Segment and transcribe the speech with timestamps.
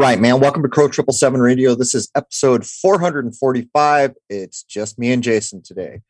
[0.00, 0.40] right, man.
[0.40, 1.74] Welcome to Crow Triple Seven Radio.
[1.74, 4.14] This is episode 445.
[4.30, 6.00] It's just me and Jason today.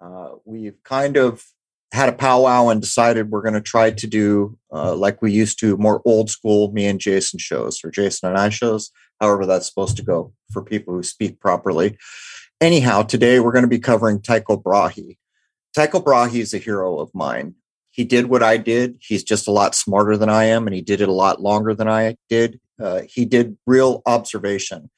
[0.00, 1.44] Uh, we've kind of
[1.92, 5.58] had a powwow and decided we're going to try to do uh, like we used
[5.58, 9.66] to, more old school me and Jason shows or Jason and I shows, however that's
[9.66, 11.98] supposed to go for people who speak properly.
[12.60, 15.18] Anyhow, today we're going to be covering Tycho Brahe.
[15.74, 17.56] Tycho Brahe is a hero of mine.
[17.90, 18.98] He did what I did.
[19.00, 21.74] He's just a lot smarter than I am, and he did it a lot longer
[21.74, 22.60] than I did.
[22.82, 24.90] Uh, he did real observation.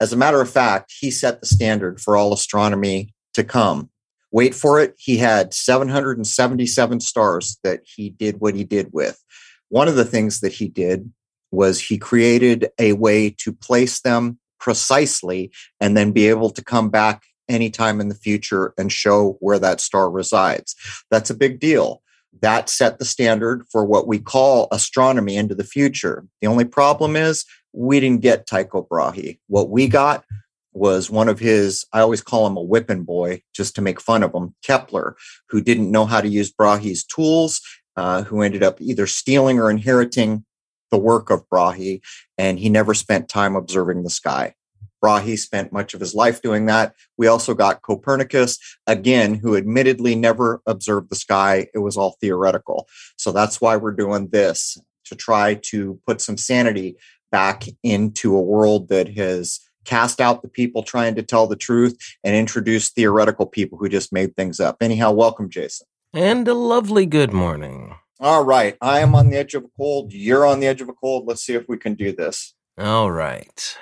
[0.00, 3.90] As a matter of fact, he set the standard for all astronomy to come
[4.32, 9.22] wait for it, he had 777 stars that he did what he did with.
[9.68, 11.12] One of the things that he did
[11.50, 16.88] was he created a way to place them precisely and then be able to come
[16.88, 20.74] back anytime in the future and show where that star resides.
[21.10, 22.01] That's a big deal.
[22.40, 26.26] That set the standard for what we call astronomy into the future.
[26.40, 29.38] The only problem is we didn't get Tycho Brahe.
[29.46, 30.24] What we got
[30.72, 34.22] was one of his, I always call him a whipping boy just to make fun
[34.22, 35.16] of him, Kepler,
[35.48, 37.60] who didn't know how to use Brahe's tools,
[37.96, 40.44] uh, who ended up either stealing or inheriting
[40.90, 42.00] the work of Brahe,
[42.38, 44.54] and he never spent time observing the sky.
[45.02, 46.94] Brahe spent much of his life doing that.
[47.18, 51.68] We also got Copernicus, again, who admittedly never observed the sky.
[51.74, 52.88] It was all theoretical.
[53.16, 56.96] So that's why we're doing this to try to put some sanity
[57.30, 61.98] back into a world that has cast out the people trying to tell the truth
[62.22, 64.76] and introduce theoretical people who just made things up.
[64.80, 65.86] Anyhow, welcome, Jason.
[66.14, 67.96] And a lovely good morning.
[68.20, 68.76] All right.
[68.80, 70.12] I am on the edge of a cold.
[70.12, 71.26] You're on the edge of a cold.
[71.26, 72.54] Let's see if we can do this.
[72.78, 73.76] All right.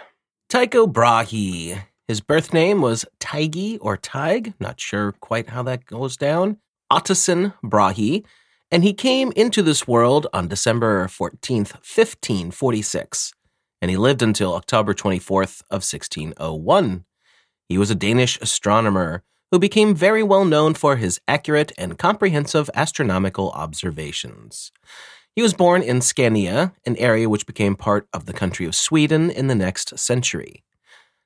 [0.51, 1.85] Tycho Brahe.
[2.09, 6.57] His birth name was Taigi or Tig, not sure quite how that goes down.
[6.93, 8.25] Ottoson Brahe,
[8.69, 13.33] and he came into this world on December 14th, 1546
[13.81, 17.05] and he lived until October 24th of 1601.
[17.69, 22.69] He was a Danish astronomer who became very well known for his accurate and comprehensive
[22.75, 24.73] astronomical observations.
[25.37, 29.31] He was born in Scania, an area which became part of the country of Sweden
[29.31, 30.65] in the next century.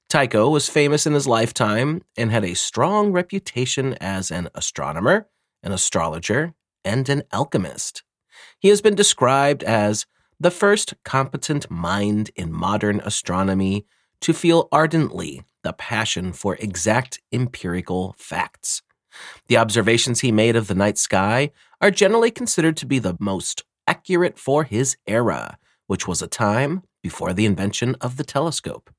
[0.08, 5.26] Tycho was famous in his lifetime and had a strong reputation as an astronomer,
[5.62, 6.54] an astrologer,
[6.84, 8.02] and an alchemist.
[8.58, 10.06] He has been described as
[10.38, 13.86] the first competent mind in modern astronomy
[14.20, 18.82] to feel ardently the passion for exact empirical facts.
[19.48, 21.50] The observations he made of the night sky
[21.80, 26.82] are generally considered to be the most accurate for his era, which was a time
[27.02, 28.90] before the invention of the telescope.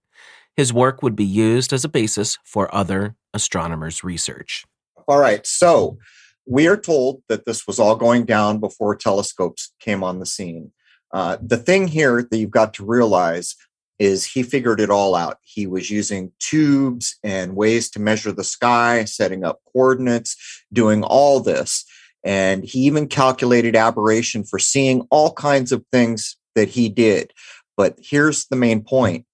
[0.55, 4.65] His work would be used as a basis for other astronomers' research.
[5.07, 5.97] All right, so
[6.45, 10.71] we are told that this was all going down before telescopes came on the scene.
[11.11, 13.55] Uh, the thing here that you've got to realize
[13.99, 15.37] is he figured it all out.
[15.41, 20.35] He was using tubes and ways to measure the sky, setting up coordinates,
[20.73, 21.85] doing all this.
[22.25, 27.31] And he even calculated aberration for seeing all kinds of things that he did.
[27.77, 29.25] But here's the main point.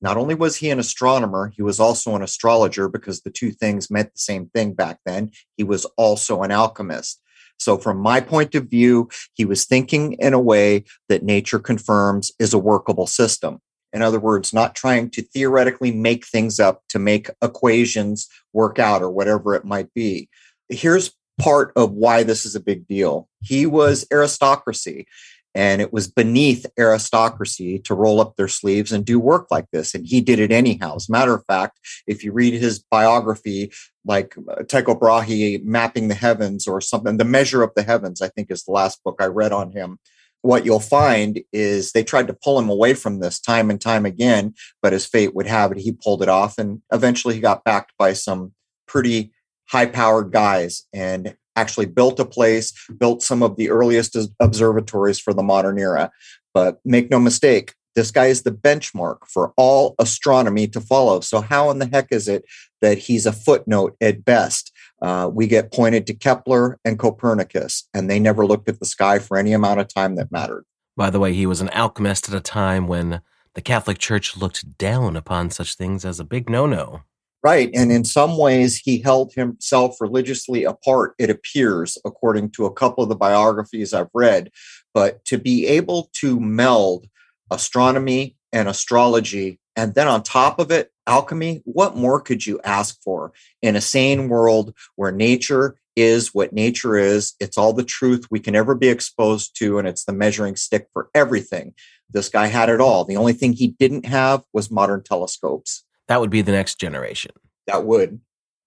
[0.00, 3.90] Not only was he an astronomer, he was also an astrologer because the two things
[3.90, 5.30] meant the same thing back then.
[5.56, 7.20] He was also an alchemist.
[7.58, 12.30] So, from my point of view, he was thinking in a way that nature confirms
[12.38, 13.58] is a workable system.
[13.92, 19.02] In other words, not trying to theoretically make things up to make equations work out
[19.02, 20.28] or whatever it might be.
[20.68, 23.28] Here's part of why this is a big deal.
[23.40, 25.06] He was aristocracy
[25.54, 29.94] and it was beneath aristocracy to roll up their sleeves and do work like this.
[29.94, 30.96] And he did it anyhow.
[30.96, 33.72] As a matter of fact, if you read his biography,
[34.04, 38.28] like uh, Tycho Brahe, Mapping the Heavens or something, The Measure of the Heavens, I
[38.28, 39.98] think is the last book I read on him.
[40.42, 44.06] What you'll find is they tried to pull him away from this time and time
[44.06, 46.58] again, but as fate would have it, he pulled it off.
[46.58, 48.52] And eventually he got backed by some
[48.86, 49.32] pretty
[49.68, 55.34] high powered guys and actually built a place, built some of the earliest observatories for
[55.34, 56.10] the modern era.
[56.54, 61.20] But make no mistake, this guy is the benchmark for all astronomy to follow.
[61.20, 62.44] So, how in the heck is it
[62.80, 64.72] that he's a footnote at best?
[65.02, 69.18] Uh, we get pointed to Kepler and Copernicus, and they never looked at the sky
[69.18, 70.64] for any amount of time that mattered.
[70.96, 73.20] By the way, he was an alchemist at a time when
[73.54, 77.02] the Catholic Church looked down upon such things as a big no no.
[77.42, 77.70] Right.
[77.72, 83.04] And in some ways, he held himself religiously apart, it appears, according to a couple
[83.04, 84.50] of the biographies I've read.
[84.92, 87.06] But to be able to meld
[87.50, 93.00] astronomy and astrology, and then on top of it, alchemy, what more could you ask
[93.02, 93.32] for
[93.62, 97.34] in a sane world where nature is what nature is.
[97.40, 100.86] It's all the truth we can ever be exposed to, and it's the measuring stick
[100.92, 101.74] for everything.
[102.08, 103.04] This guy had it all.
[103.04, 105.84] The only thing he didn't have was modern telescopes.
[106.08, 107.32] That would be the next generation.
[107.66, 108.20] That would.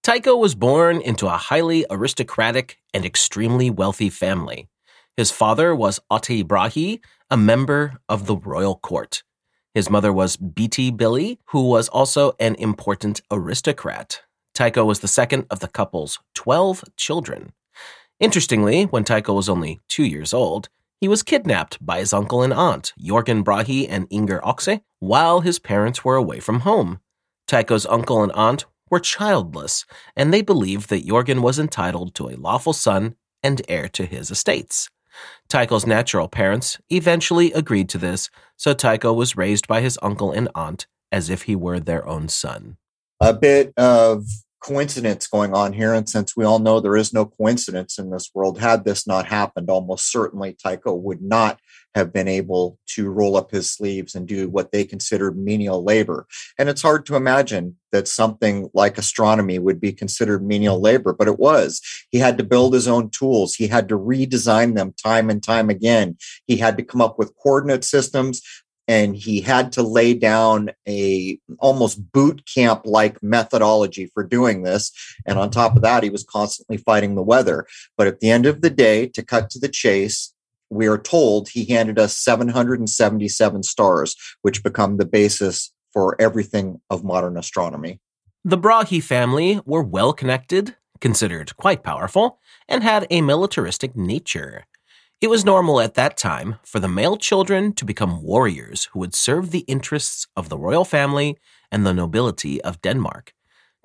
[0.03, 4.67] Tycho was born into a highly aristocratic and extremely wealthy family.
[5.17, 6.99] His father was Otte Brahe,
[7.29, 9.23] a member of the royal court.
[9.73, 14.21] His mother was Biti Billy, who was also an important aristocrat.
[14.53, 17.53] Tycho was the second of the couple's 12 children.
[18.19, 22.53] Interestingly, when Tycho was only two years old, he was kidnapped by his uncle and
[22.53, 26.99] aunt, Jorgen Brahe and Inger Oxe, while his parents were away from home.
[27.47, 29.85] Tycho's uncle and aunt were childless,
[30.15, 34.31] and they believed that Jorgen was entitled to a lawful son and heir to his
[34.31, 34.89] estates.
[35.49, 40.49] Tycho's natural parents eventually agreed to this, so Tycho was raised by his uncle and
[40.55, 42.77] aunt as if he were their own son.
[43.19, 44.25] A bit of
[44.61, 45.93] coincidence going on here.
[45.93, 49.25] And since we all know there is no coincidence in this world, had this not
[49.25, 51.59] happened, almost certainly Tycho would not
[51.95, 56.25] have been able to roll up his sleeves and do what they considered menial labor.
[56.57, 61.27] And it's hard to imagine that something like astronomy would be considered menial labor, but
[61.27, 61.81] it was.
[62.09, 63.55] He had to build his own tools.
[63.55, 66.17] He had to redesign them time and time again.
[66.47, 68.41] He had to come up with coordinate systems
[68.87, 74.91] and he had to lay down a almost boot camp like methodology for doing this
[75.25, 77.65] and on top of that he was constantly fighting the weather
[77.97, 80.33] but at the end of the day to cut to the chase
[80.71, 87.03] we are told he handed us 777 stars which become the basis for everything of
[87.03, 87.99] modern astronomy
[88.43, 94.65] the brahe family were well connected considered quite powerful and had a militaristic nature
[95.21, 99.13] it was normal at that time for the male children to become warriors who would
[99.13, 101.37] serve the interests of the royal family
[101.71, 103.31] and the nobility of Denmark.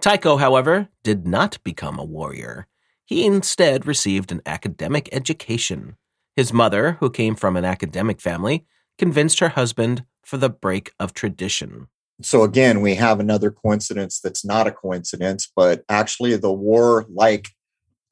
[0.00, 2.66] Tycho, however, did not become a warrior.
[3.04, 5.96] He instead received an academic education.
[6.36, 8.66] His mother, who came from an academic family,
[8.98, 11.88] convinced her husband for the break of tradition.
[12.20, 17.48] So, again, we have another coincidence that's not a coincidence, but actually, the war like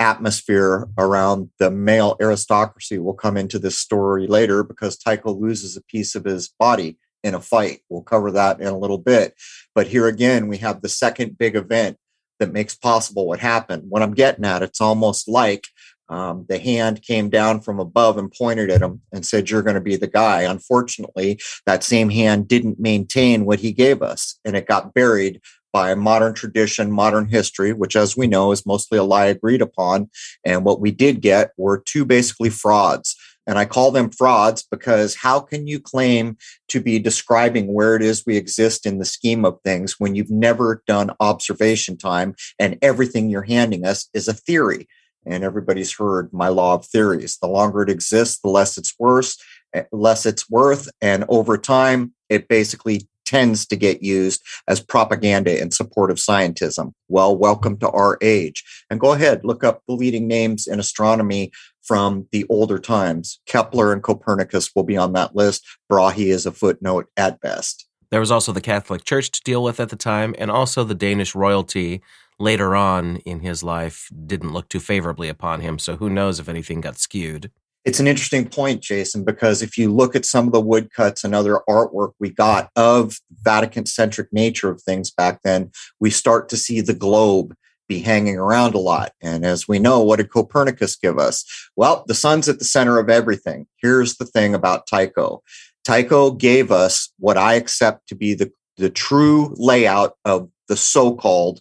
[0.00, 5.82] atmosphere around the male aristocracy will come into this story later because Tycho loses a
[5.82, 7.80] piece of his body in a fight.
[7.88, 9.34] We'll cover that in a little bit.
[9.74, 11.96] But here again, we have the second big event
[12.38, 13.84] that makes possible what happened.
[13.88, 15.68] What I'm getting at, it's almost like
[16.08, 19.74] um, the hand came down from above and pointed at him and said, You're going
[19.74, 20.42] to be the guy.
[20.42, 25.40] Unfortunately, that same hand didn't maintain what he gave us, and it got buried
[25.72, 30.08] by modern tradition, modern history, which, as we know, is mostly a lie agreed upon.
[30.44, 33.16] And what we did get were two basically frauds.
[33.46, 36.38] And I call them frauds because how can you claim
[36.68, 40.30] to be describing where it is we exist in the scheme of things when you've
[40.30, 44.86] never done observation time and everything you're handing us is a theory?
[45.26, 47.38] And everybody's heard my law of theories.
[47.40, 49.36] The longer it exists, the less it's worth,
[49.72, 50.88] eh, less it's worth.
[51.00, 56.92] And over time, it basically tends to get used as propaganda in support of scientism.
[57.08, 58.62] Well, welcome to our age.
[58.90, 61.50] And go ahead, look up the leading names in astronomy
[61.82, 63.40] from the older times.
[63.46, 65.66] Kepler and Copernicus will be on that list.
[65.90, 67.86] Brahe is a footnote at best.
[68.10, 70.94] There was also the Catholic Church to deal with at the time, and also the
[70.94, 72.00] Danish royalty
[72.38, 75.78] later on in his life didn't look too favorably upon him.
[75.78, 77.50] So who knows if anything got skewed
[77.84, 81.34] it's an interesting point, Jason, because if you look at some of the woodcuts and
[81.34, 86.56] other artwork we got of Vatican centric nature of things back then, we start to
[86.56, 87.54] see the globe
[87.86, 89.12] be hanging around a lot.
[89.20, 91.44] And as we know, what did Copernicus give us?
[91.76, 93.66] Well, the sun's at the center of everything.
[93.76, 95.42] Here's the thing about Tycho
[95.84, 101.14] Tycho gave us what I accept to be the, the true layout of the so
[101.14, 101.60] called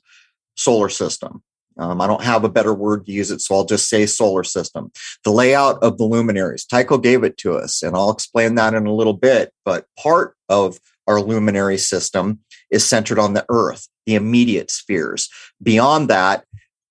[0.56, 1.44] solar system.
[1.78, 4.44] Um, I don't have a better word to use it, so I'll just say solar
[4.44, 4.92] system.
[5.24, 6.66] The layout of the luminaries.
[6.66, 9.52] Tycho gave it to us, and I'll explain that in a little bit.
[9.66, 15.30] But part of our luminary system is centered on the Earth, the immediate spheres.
[15.62, 16.46] Beyond that,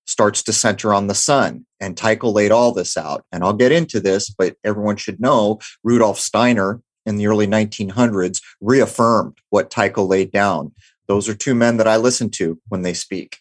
[0.07, 1.64] starts to center on the sun.
[1.81, 3.25] And Tycho laid all this out.
[3.33, 8.40] And I'll get into this, but everyone should know Rudolf Steiner in the early 1900s
[8.61, 10.73] reaffirmed what Tycho laid down.
[11.09, 13.38] Those are two men that I listen to when they speak.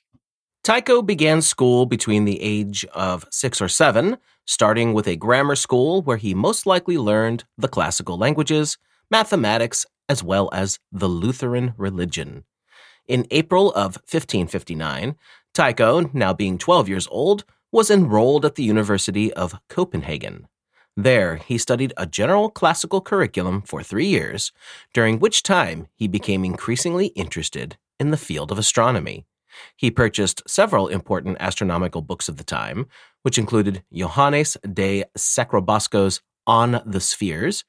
[0.63, 6.03] Tycho began school between the age of six or seven, starting with a grammar school
[6.03, 8.77] where he most likely learned the classical languages,
[9.09, 12.43] mathematics, as well as the Lutheran religion.
[13.07, 15.15] In April of 1559,
[15.55, 20.47] Tycho, now being 12 years old, was enrolled at the University of Copenhagen.
[20.95, 24.51] There, he studied a general classical curriculum for three years,
[24.93, 29.25] during which time he became increasingly interested in the field of astronomy.
[29.75, 32.87] He purchased several important astronomical books of the time,
[33.23, 37.63] which included Johannes de Sacrobosco's On the Spheres,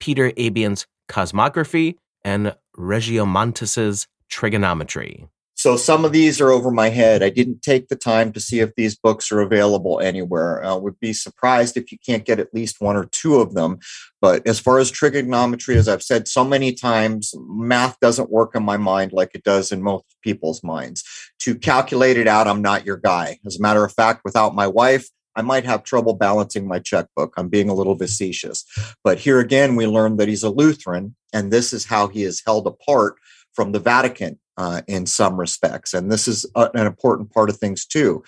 [0.00, 5.28] Peter Apian's Cosmography, and Regiomontanus's Trigonometry.
[5.58, 7.20] So some of these are over my head.
[7.20, 10.64] I didn't take the time to see if these books are available anywhere.
[10.64, 13.80] I would be surprised if you can't get at least one or two of them.
[14.20, 18.62] But as far as trigonometry, as I've said so many times, math doesn't work in
[18.62, 21.02] my mind like it does in most people's minds.
[21.40, 23.40] To calculate it out, I'm not your guy.
[23.44, 27.34] As a matter of fact, without my wife, I might have trouble balancing my checkbook.
[27.36, 28.64] I'm being a little facetious.
[29.02, 32.44] But here again, we learn that he's a Lutheran, and this is how he is
[32.46, 33.16] held apart
[33.54, 35.94] from the Vatican uh, in some respects.
[35.94, 38.22] And this is a, an important part of things too.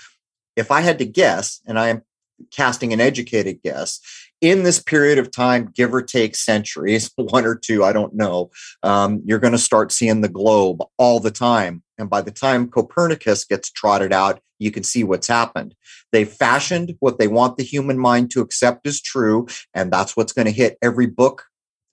[0.57, 2.03] If I had to guess, and I am
[2.53, 4.01] casting an educated guess,
[4.41, 8.51] in this period of time, give or take centuries, one or two, I don't know,
[8.83, 11.83] um, you're going to start seeing the globe all the time.
[11.99, 15.75] And by the time Copernicus gets trotted out, you can see what's happened.
[16.13, 20.33] They fashioned what they want the human mind to accept as true, and that's what's
[20.33, 21.47] going to hit every book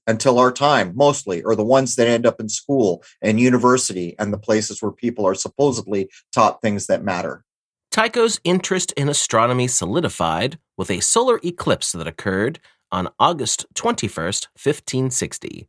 [0.07, 4.33] until our time, mostly, or the ones that end up in school and university and
[4.33, 7.43] the places where people are supposedly taught things that matter.
[7.91, 12.59] Tycho's interest in astronomy solidified with a solar eclipse that occurred
[12.91, 15.67] on August 21st, 1560.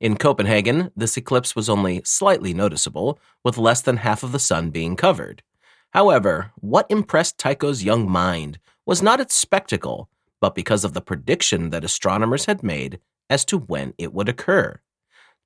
[0.00, 4.70] In Copenhagen, this eclipse was only slightly noticeable, with less than half of the sun
[4.70, 5.42] being covered.
[5.90, 10.08] However, what impressed Tycho's young mind was not its spectacle,
[10.40, 14.80] but because of the prediction that astronomers had made as to when it would occur.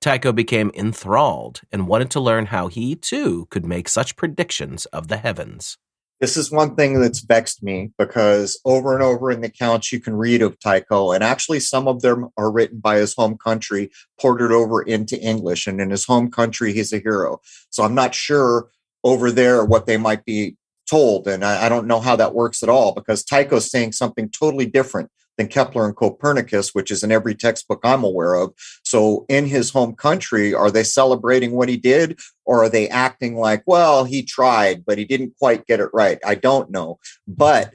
[0.01, 5.09] Tycho became enthralled and wanted to learn how he, too, could make such predictions of
[5.09, 5.77] the heavens.
[6.21, 10.01] This is one thing that's vexed me because over and over in the accounts you
[10.01, 13.91] can read of Tycho, and actually some of them are written by his home country,
[14.21, 15.67] ported over into English.
[15.67, 17.41] And in his home country, he's a hero.
[17.71, 18.69] So I'm not sure
[19.03, 20.57] over there what they might be
[20.89, 21.27] told.
[21.27, 24.67] And I, I don't know how that works at all because Tycho's saying something totally
[24.67, 25.11] different
[25.41, 28.53] than Kepler and Copernicus, which is in every textbook I'm aware of.
[28.85, 33.37] So, in his home country, are they celebrating what he did, or are they acting
[33.37, 36.19] like, well, he tried, but he didn't quite get it right?
[36.25, 36.99] I don't know.
[37.27, 37.75] But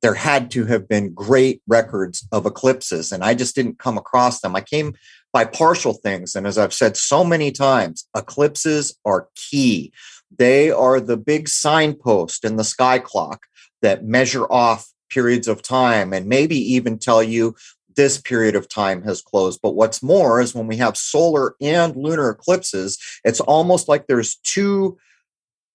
[0.00, 4.40] there had to have been great records of eclipses, and I just didn't come across
[4.40, 4.54] them.
[4.54, 4.94] I came
[5.32, 6.36] by partial things.
[6.36, 9.92] And as I've said so many times, eclipses are key.
[10.36, 13.46] They are the big signpost in the sky clock
[13.80, 17.54] that measure off periods of time and maybe even tell you
[17.96, 19.60] this period of time has closed.
[19.62, 24.36] But what's more is when we have solar and lunar eclipses, it's almost like there's
[24.36, 24.98] two,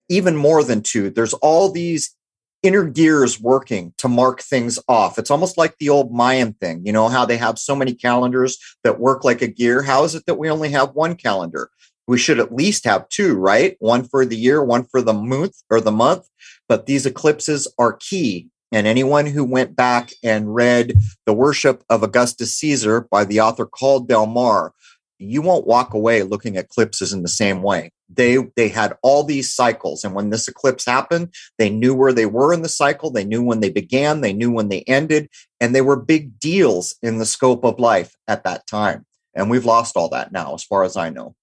[0.10, 1.10] even more than two.
[1.10, 2.15] There's all these
[2.63, 5.20] inner gears working to mark things off.
[5.20, 8.58] It's almost like the old Mayan thing, you know, how they have so many calendars
[8.84, 9.84] that work like a gear.
[9.84, 11.70] How is it that we only have one calendar?
[12.08, 13.75] We should at least have two, right?
[13.79, 16.27] One for the year, one for the month or the month.
[16.67, 20.93] But these eclipses are key and anyone who went back and read
[21.25, 24.74] The Worship of Augustus Caesar by the author called Del Mar,
[25.19, 27.91] you won't walk away looking at eclipses in the same way.
[28.09, 32.25] They they had all these cycles, and when this eclipse happened, they knew where they
[32.25, 33.09] were in the cycle.
[33.09, 34.21] They knew when they began.
[34.21, 38.15] They knew when they ended, and they were big deals in the scope of life
[38.27, 39.05] at that time.
[39.33, 41.36] And we've lost all that now, as far as I know.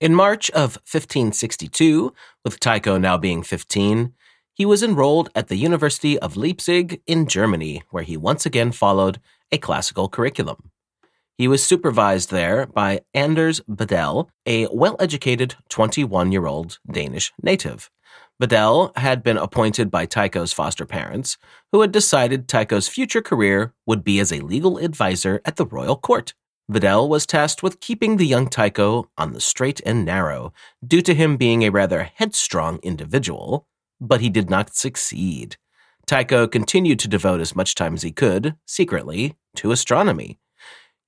[0.00, 2.12] In March of 1562,
[2.44, 4.12] with Tycho now being 15,
[4.54, 9.20] he was enrolled at the University of Leipzig in Germany, where he once again followed
[9.50, 10.70] a classical curriculum.
[11.36, 17.90] He was supervised there by Anders Vedel, a well educated 21 year old Danish native.
[18.40, 21.36] Vedel had been appointed by Tycho's foster parents,
[21.72, 25.96] who had decided Tycho's future career would be as a legal advisor at the royal
[25.96, 26.34] court.
[26.70, 30.52] Vedel was tasked with keeping the young Tycho on the straight and narrow,
[30.86, 33.66] due to him being a rather headstrong individual,
[34.00, 35.56] but he did not succeed.
[36.06, 40.38] Tycho continued to devote as much time as he could, secretly, to astronomy.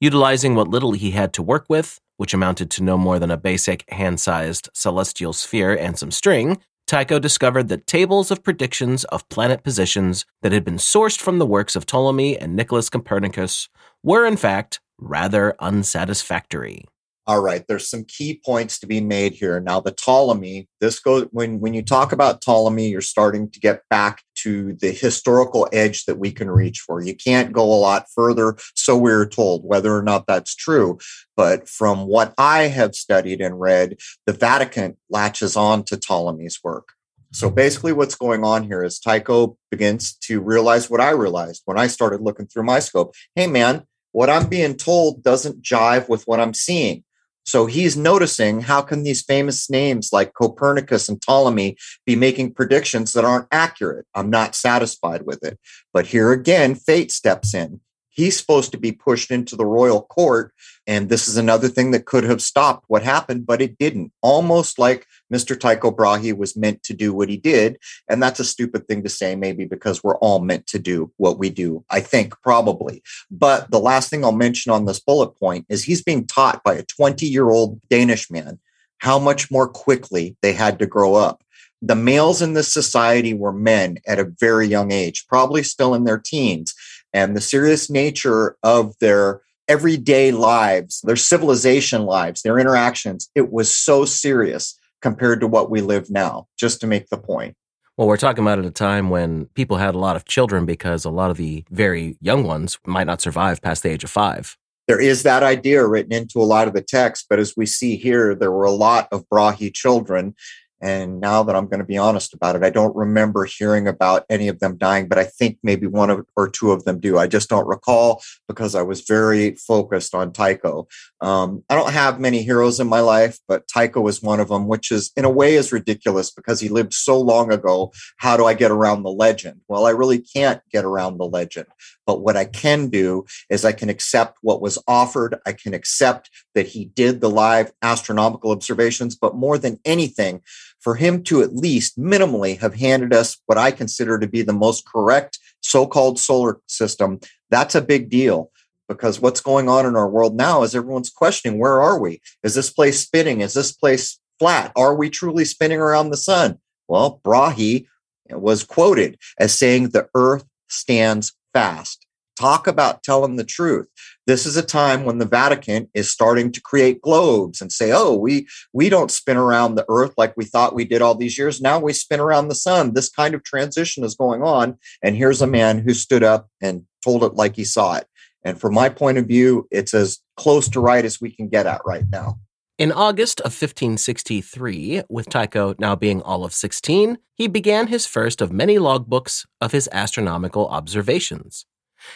[0.00, 3.36] Utilizing what little he had to work with, which amounted to no more than a
[3.36, 9.28] basic hand sized celestial sphere and some string, Tycho discovered that tables of predictions of
[9.28, 13.68] planet positions that had been sourced from the works of Ptolemy and Nicholas Copernicus
[14.02, 16.84] were, in fact, rather unsatisfactory.
[17.28, 19.58] All right, there's some key points to be made here.
[19.58, 23.82] Now, the Ptolemy, this goes when when you talk about Ptolemy, you're starting to get
[23.90, 27.02] back to the historical edge that we can reach for.
[27.02, 30.98] You can't go a lot further, so we're told, whether or not that's true.
[31.34, 36.90] But from what I have studied and read, the Vatican latches on to Ptolemy's work.
[37.32, 41.76] So basically, what's going on here is Tycho begins to realize what I realized when
[41.76, 43.16] I started looking through my scope.
[43.34, 47.02] Hey, man, what I'm being told doesn't jive with what I'm seeing.
[47.46, 53.12] So he's noticing how can these famous names like Copernicus and Ptolemy be making predictions
[53.12, 54.04] that aren't accurate?
[54.14, 55.58] I'm not satisfied with it.
[55.92, 57.80] But here again, fate steps in.
[58.10, 60.52] He's supposed to be pushed into the royal court.
[60.86, 64.12] And this is another thing that could have stopped what happened, but it didn't.
[64.22, 65.58] Almost like Mr.
[65.58, 67.78] Tycho Brahe was meant to do what he did.
[68.08, 71.38] And that's a stupid thing to say, maybe because we're all meant to do what
[71.38, 73.02] we do, I think, probably.
[73.30, 76.74] But the last thing I'll mention on this bullet point is he's being taught by
[76.74, 78.58] a 20 year old Danish man
[78.98, 81.42] how much more quickly they had to grow up.
[81.82, 86.04] The males in this society were men at a very young age, probably still in
[86.04, 86.74] their teens.
[87.12, 93.74] And the serious nature of their everyday lives, their civilization lives, their interactions, it was
[93.74, 97.54] so serious compared to what we live now, just to make the point.
[97.96, 101.04] Well, we're talking about at a time when people had a lot of children because
[101.04, 104.56] a lot of the very young ones might not survive past the age of five.
[104.88, 107.94] There is that idea written into a lot of the text, but as we see
[107.94, 110.34] here, there were a lot of Brahe children
[110.80, 114.24] and now that I'm going to be honest about it, I don't remember hearing about
[114.28, 117.18] any of them dying, but I think maybe one or two of them do.
[117.18, 120.86] I just don't recall because I was very focused on Tycho.
[121.20, 124.66] Um, I don't have many heroes in my life, but Tycho is one of them,
[124.68, 127.92] which is in a way is ridiculous because he lived so long ago.
[128.18, 129.62] How do I get around the legend?
[129.68, 131.66] Well, I really can't get around the legend.
[132.06, 135.36] But what I can do is I can accept what was offered.
[135.44, 140.40] I can accept that he did the live astronomical observations, but more than anything,
[140.80, 144.52] for him to at least minimally have handed us what I consider to be the
[144.52, 147.18] most correct so called solar system,
[147.50, 148.50] that's a big deal
[148.88, 152.20] because what's going on in our world now is everyone's questioning where are we?
[152.42, 153.40] Is this place spinning?
[153.40, 154.72] Is this place flat?
[154.76, 156.58] Are we truly spinning around the sun?
[156.88, 157.86] Well, Brahe
[158.30, 162.06] was quoted as saying the earth stands fast.
[162.38, 163.88] Talk about telling the truth.
[164.26, 168.14] This is a time when the Vatican is starting to create globes and say, "Oh,
[168.14, 171.62] we we don't spin around the earth like we thought we did all these years.
[171.62, 175.40] Now we spin around the sun." This kind of transition is going on, and here's
[175.40, 178.06] a man who stood up and told it like he saw it.
[178.44, 181.64] And from my point of view, it's as close to right as we can get
[181.64, 182.38] at right now.
[182.78, 188.42] In August of 1563, with Tycho now being all of 16, he began his first
[188.42, 191.64] of many logbooks of his astronomical observations.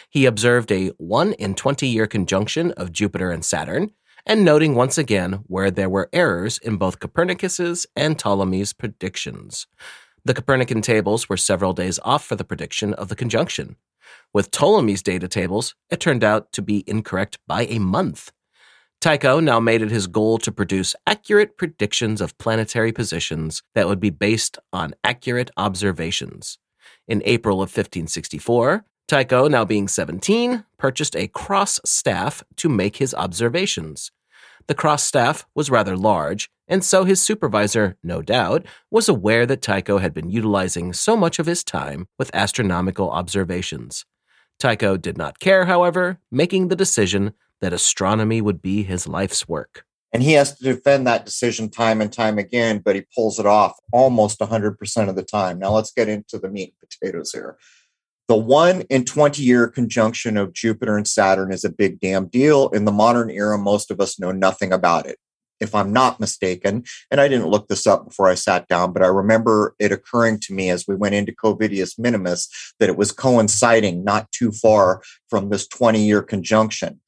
[0.07, 3.89] He observed a 1 in 20 year conjunction of Jupiter and Saturn,
[4.23, 9.65] and noting once again where there were errors in both Copernicus's and Ptolemy's predictions.
[10.23, 13.77] The Copernican tables were several days off for the prediction of the conjunction.
[14.31, 18.31] With Ptolemy's data tables, it turned out to be incorrect by a month.
[19.01, 23.99] Tycho now made it his goal to produce accurate predictions of planetary positions that would
[23.99, 26.59] be based on accurate observations.
[27.07, 33.15] In April of 1564, Tycho, now being 17, purchased a cross staff to make his
[33.15, 34.11] observations.
[34.67, 39.63] The cross staff was rather large, and so his supervisor, no doubt, was aware that
[39.63, 44.05] Tycho had been utilizing so much of his time with astronomical observations.
[44.59, 49.85] Tycho did not care, however, making the decision that astronomy would be his life's work.
[50.13, 53.45] And he has to defend that decision time and time again, but he pulls it
[53.45, 55.57] off almost 100% of the time.
[55.57, 57.57] Now let's get into the meat and potatoes here.
[58.27, 62.69] The one in 20 year conjunction of Jupiter and Saturn is a big damn deal.
[62.69, 65.17] In the modern era, most of us know nothing about it.
[65.59, 69.03] If I'm not mistaken, and I didn't look this up before I sat down, but
[69.03, 73.11] I remember it occurring to me as we went into Covidius Minimus that it was
[73.11, 76.99] coinciding not too far from this 20 year conjunction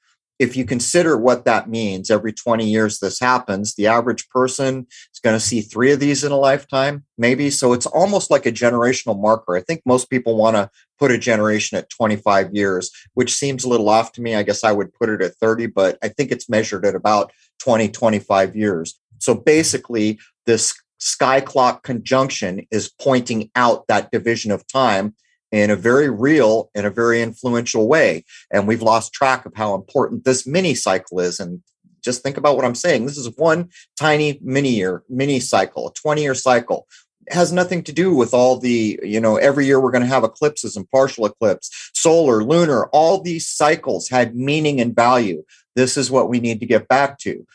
[0.44, 5.20] if you consider what that means, every 20 years this happens, the average person is
[5.24, 7.50] going to see three of these in a lifetime, maybe.
[7.50, 9.56] So it's almost like a generational marker.
[9.56, 13.70] I think most people want to put a generation at 25 years, which seems a
[13.70, 14.36] little off to me.
[14.36, 17.32] I guess I would put it at 30, but I think it's measured at about
[17.62, 19.00] 20, 25 years.
[19.20, 25.16] So basically, this sky clock conjunction is pointing out that division of time
[25.54, 28.26] in a very real and a very influential way.
[28.52, 31.40] And we've lost track of how important this mini cycle is.
[31.40, 31.62] And
[32.04, 33.06] just think about what I'm saying.
[33.06, 36.88] This is one tiny mini year, mini cycle, a 20 year cycle.
[37.28, 40.08] It has nothing to do with all the, you know, every year we're going to
[40.08, 45.44] have eclipses and partial eclipse, solar, lunar, all these cycles had meaning and value.
[45.76, 47.46] This is what we need to get back to.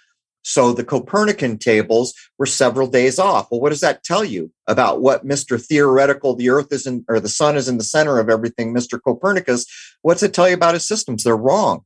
[0.48, 3.48] So the Copernican tables were several days off.
[3.50, 5.62] Well, what does that tell you about what Mr.
[5.62, 8.98] Theoretical, the Earth is in, or the sun is in the center of everything, Mr.
[8.98, 9.66] Copernicus?
[10.00, 11.22] What's it tell you about his systems?
[11.22, 11.84] They're wrong,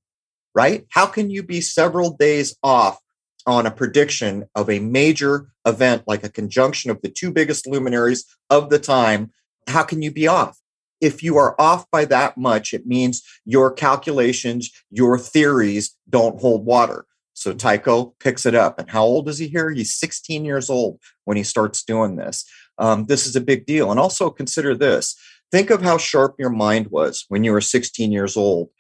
[0.55, 0.87] right?
[0.91, 3.01] How can you be several days off
[3.49, 8.25] on a prediction of a major event like a conjunction of the two biggest luminaries
[8.49, 9.33] of the time?
[9.67, 10.57] How can you be off?
[11.01, 16.65] If you are off by that much, it means your calculations, your theories don't hold
[16.65, 18.79] water So Tycho picks it up.
[18.79, 19.71] And how old is he here?
[19.71, 22.45] He's 16 years old when he starts doing this.
[22.79, 23.91] Um, this is a big deal.
[23.91, 25.17] And also consider this
[25.51, 28.71] think of how sharp your mind was when you were 16 years old.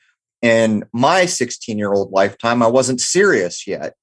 [0.41, 3.95] In my 16 year old lifetime, I wasn't serious yet.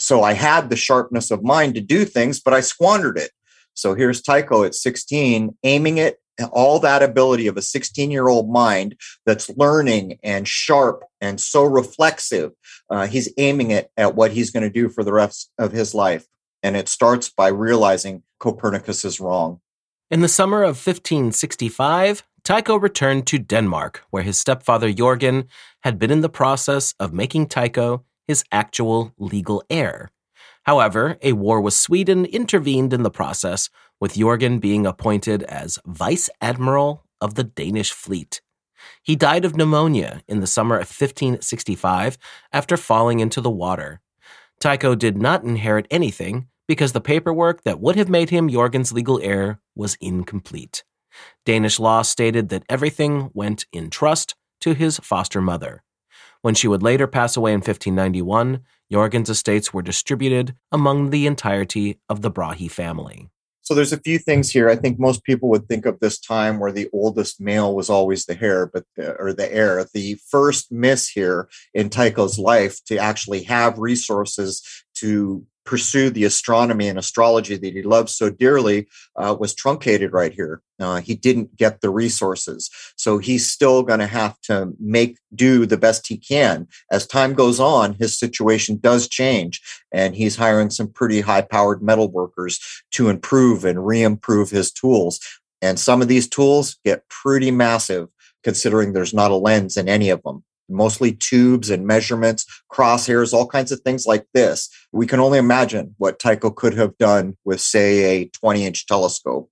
[0.00, 3.30] So I had the sharpness of mind to do things, but I squandered it.
[3.74, 6.18] So here's Tycho at 16, aiming it
[6.52, 11.64] all that ability of a 16 year old mind that's learning and sharp and so
[11.64, 12.52] reflexive.
[12.90, 15.94] Uh, he's aiming it at what he's going to do for the rest of his
[15.94, 16.26] life.
[16.62, 19.60] And it starts by realizing Copernicus is wrong.
[20.10, 25.46] In the summer of 1565, Tycho returned to Denmark, where his stepfather Jorgen
[25.82, 30.10] had been in the process of making Tycho his actual legal heir.
[30.64, 36.28] However, a war with Sweden intervened in the process, with Jorgen being appointed as Vice
[36.40, 38.40] Admiral of the Danish fleet.
[39.02, 42.18] He died of pneumonia in the summer of 1565
[42.52, 44.00] after falling into the water.
[44.60, 49.20] Tycho did not inherit anything because the paperwork that would have made him Jorgen's legal
[49.22, 50.84] heir was incomplete.
[51.44, 55.82] Danish law stated that everything went in trust to his foster mother.
[56.42, 58.60] When she would later pass away in 1591,
[58.94, 63.28] Jorgen's estates were distributed among the entirety of the Brahe family.
[63.62, 64.70] So there's a few things here.
[64.70, 68.24] I think most people would think of this time where the oldest male was always
[68.24, 69.84] the heir, but the, or the heir.
[69.92, 74.62] The first miss here in Tycho's life to actually have resources
[74.98, 80.32] to pursue the astronomy and astrology that he loved so dearly uh, was truncated right
[80.32, 80.62] here.
[80.80, 82.70] Uh, he didn't get the resources.
[82.96, 86.68] So he's still going to have to make do the best he can.
[86.90, 91.82] As time goes on, his situation does change, and he's hiring some pretty high powered
[91.82, 92.60] metal workers
[92.92, 95.20] to improve and re improve his tools.
[95.62, 98.08] And some of these tools get pretty massive
[98.42, 103.46] considering there's not a lens in any of them mostly tubes and measurements, crosshairs, all
[103.46, 104.68] kinds of things like this.
[104.92, 109.50] We can only imagine what Tycho could have done with, say, a 20 inch telescope.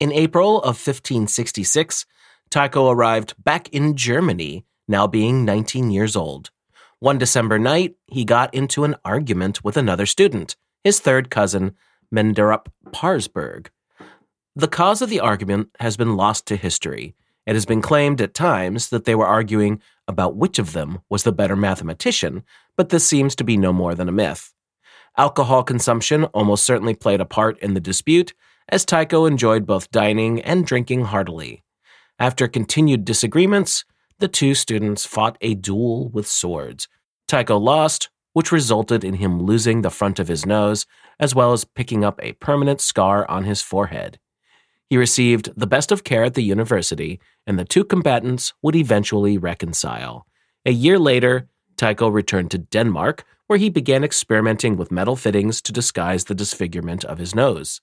[0.00, 2.06] In April of 1566,
[2.50, 6.50] Tycho arrived back in Germany, now being 19 years old.
[7.00, 11.74] One December night, he got into an argument with another student, his third cousin,
[12.14, 13.68] Manderup Parsberg.
[14.56, 17.14] The cause of the argument has been lost to history.
[17.46, 21.22] It has been claimed at times that they were arguing about which of them was
[21.22, 22.42] the better mathematician,
[22.76, 24.52] but this seems to be no more than a myth.
[25.16, 28.34] Alcohol consumption almost certainly played a part in the dispute,
[28.68, 31.62] as Tycho enjoyed both dining and drinking heartily.
[32.18, 33.84] After continued disagreements,
[34.18, 36.88] the two students fought a duel with swords.
[37.28, 40.86] Tycho lost, which resulted in him losing the front of his nose,
[41.20, 44.18] as well as picking up a permanent scar on his forehead.
[44.88, 49.36] He received the best of care at the university, and the two combatants would eventually
[49.36, 50.26] reconcile.
[50.64, 55.72] A year later, Tycho returned to Denmark, where he began experimenting with metal fittings to
[55.72, 57.80] disguise the disfigurement of his nose.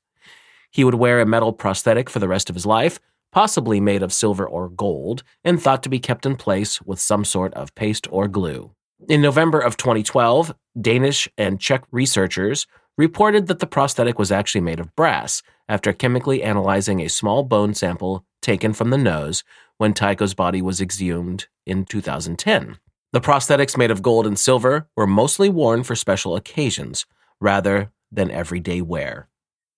[0.71, 2.99] He would wear a metal prosthetic for the rest of his life,
[3.31, 7.25] possibly made of silver or gold, and thought to be kept in place with some
[7.25, 8.71] sort of paste or glue.
[9.09, 12.65] In November of 2012, Danish and Czech researchers
[12.97, 17.73] reported that the prosthetic was actually made of brass after chemically analyzing a small bone
[17.73, 19.43] sample taken from the nose
[19.77, 22.77] when Tycho's body was exhumed in 2010.
[23.12, 27.05] The prosthetics made of gold and silver were mostly worn for special occasions
[27.39, 29.27] rather than everyday wear.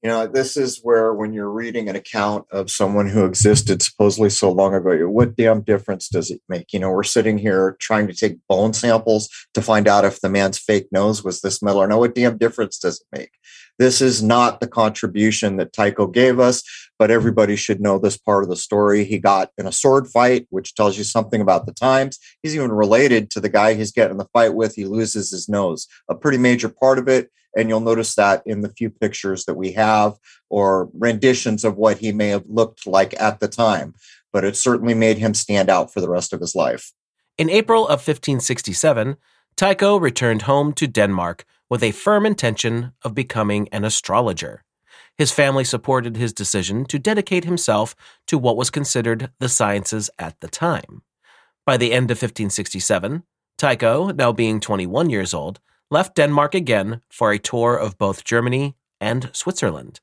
[0.03, 4.29] You know, this is where when you're reading an account of someone who existed supposedly
[4.29, 6.71] so long ago, what damn difference does it make?
[6.71, 10.29] You know, we're sitting here trying to take bone samples to find out if the
[10.29, 11.97] man's fake nose was this metal or no.
[11.97, 13.31] What damn difference does it make?
[13.79, 16.63] This is not the contribution that Tycho gave us,
[16.99, 19.03] but everybody should know this part of the story.
[19.03, 22.19] He got in a sword fight, which tells you something about the times.
[22.43, 24.75] He's even related to the guy he's getting the fight with.
[24.75, 27.31] He loses his nose, a pretty major part of it.
[27.57, 30.13] And you'll notice that in the few pictures that we have
[30.49, 33.95] or renditions of what he may have looked like at the time.
[34.31, 36.93] But it certainly made him stand out for the rest of his life.
[37.37, 39.17] In April of 1567,
[39.55, 44.63] Tycho returned home to Denmark with a firm intention of becoming an astrologer.
[45.17, 47.95] His family supported his decision to dedicate himself
[48.27, 51.01] to what was considered the sciences at the time.
[51.65, 53.23] By the end of 1567,
[53.57, 58.75] Tycho, now being 21 years old, left Denmark again for a tour of both Germany
[58.99, 59.99] and Switzerland.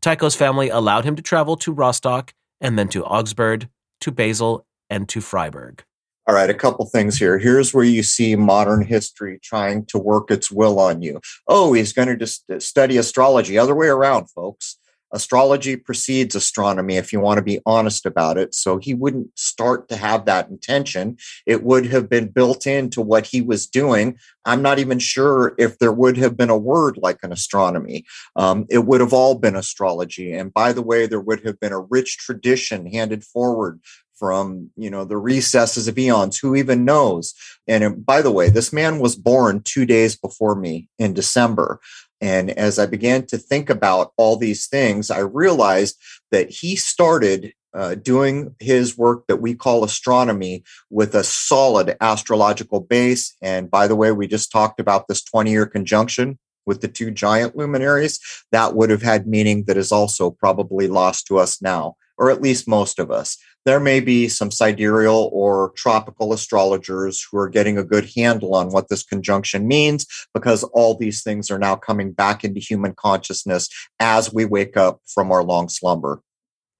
[0.00, 3.68] Tycho's family allowed him to travel to Rostock and then to Augsburg,
[4.00, 5.84] to Basel, and to Freiburg.
[6.26, 7.38] All right, a couple things here.
[7.38, 11.20] Here's where you see modern history trying to work its will on you.
[11.46, 13.56] Oh, he's going to just study astrology.
[13.56, 14.78] Other way around, folks.
[15.12, 19.88] Astrology precedes astronomy if you want to be honest about it so he wouldn't start
[19.88, 21.16] to have that intention.
[21.46, 24.18] It would have been built into what he was doing.
[24.44, 28.04] I'm not even sure if there would have been a word like an astronomy.
[28.36, 31.72] Um, it would have all been astrology and by the way there would have been
[31.72, 33.80] a rich tradition handed forward
[34.18, 37.34] from you know the recesses of eons who even knows?
[37.66, 41.80] And uh, by the way this man was born two days before me in december
[42.20, 45.96] and as I began to think about all these things, I realized
[46.30, 52.80] that he started uh, doing his work that we call astronomy with a solid astrological
[52.80, 53.36] base.
[53.42, 57.10] And by the way, we just talked about this 20 year conjunction with the two
[57.10, 58.20] giant luminaries.
[58.52, 62.42] That would have had meaning that is also probably lost to us now, or at
[62.42, 63.36] least most of us
[63.68, 68.70] there may be some sidereal or tropical astrologers who are getting a good handle on
[68.70, 73.68] what this conjunction means because all these things are now coming back into human consciousness
[74.00, 76.22] as we wake up from our long slumber.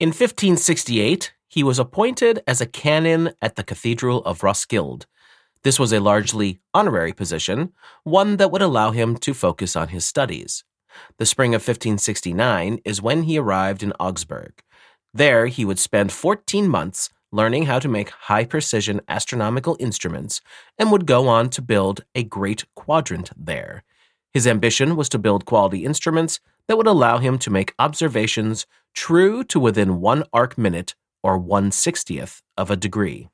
[0.01, 5.05] In 1568, he was appointed as a canon at the Cathedral of Roskilde.
[5.65, 7.75] This was a largely honorary position,
[8.05, 10.65] one that would allow him to focus on his studies.
[11.19, 14.63] The spring of 1569 is when he arrived in Augsburg.
[15.15, 20.41] There, he would spend 14 months learning how to make high precision astronomical instruments
[20.79, 23.85] and would go on to build a great quadrant there.
[24.33, 29.43] His ambition was to build quality instruments that would allow him to make observations true
[29.45, 33.29] to within one arc minute or one sixtieth of a degree.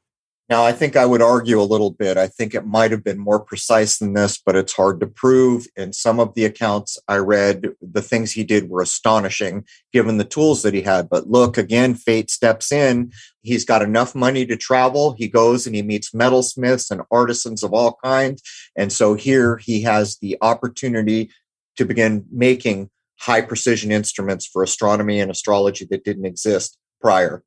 [0.51, 2.19] Now, I think I would argue a little bit.
[2.19, 5.67] I think it might have been more precise than this, but it's hard to prove.
[5.75, 10.25] In some of the accounts I read, the things he did were astonishing given the
[10.25, 11.09] tools that he had.
[11.09, 13.11] But look, again, fate steps in.
[13.41, 15.15] He's got enough money to travel.
[15.17, 18.43] He goes and he meets metalsmiths and artisans of all kinds.
[18.77, 21.31] And so here he has the opportunity
[21.79, 27.43] to begin making high precision instruments for astronomy and astrology that didn't exist prior.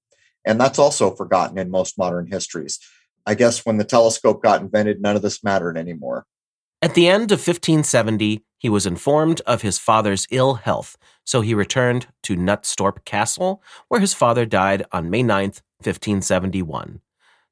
[0.47, 2.79] And that's also forgotten in most modern histories.
[3.25, 6.25] I guess when the telescope got invented, none of this mattered anymore.
[6.81, 11.53] At the end of 1570, he was informed of his father's ill health, so he
[11.53, 17.01] returned to Knutstorp Castle, where his father died on May 9th, 1571.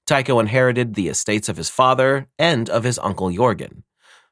[0.08, 3.84] Tycho inherited the estates of his father and of his uncle Jorgen.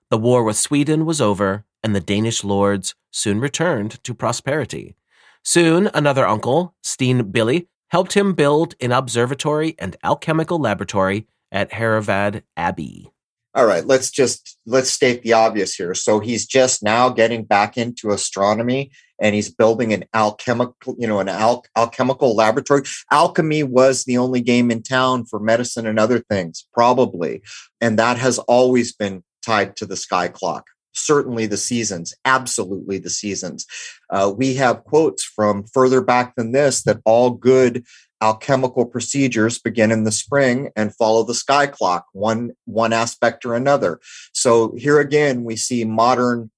[0.09, 4.95] The war with Sweden was over, and the Danish lords soon returned to prosperity.
[5.43, 12.41] Soon, another uncle, Steen Bille, helped him build an observatory and alchemical laboratory at Herrevad
[12.57, 13.11] Abbey.
[13.53, 15.93] All right, let's just let's state the obvious here.
[15.93, 21.19] So he's just now getting back into astronomy and he's building an alchemical, you know,
[21.19, 22.81] an al- alchemical laboratory.
[23.11, 27.43] Alchemy was the only game in town for medicine and other things, probably.
[27.79, 33.09] And that has always been tied to the sky clock certainly the seasons, absolutely the
[33.09, 33.65] seasons.
[34.09, 37.85] Uh, we have quotes from further back than this that all good
[38.21, 43.53] alchemical procedures begin in the spring and follow the sky clock, one one aspect or
[43.53, 43.99] another.
[44.31, 46.49] So here again, we see modern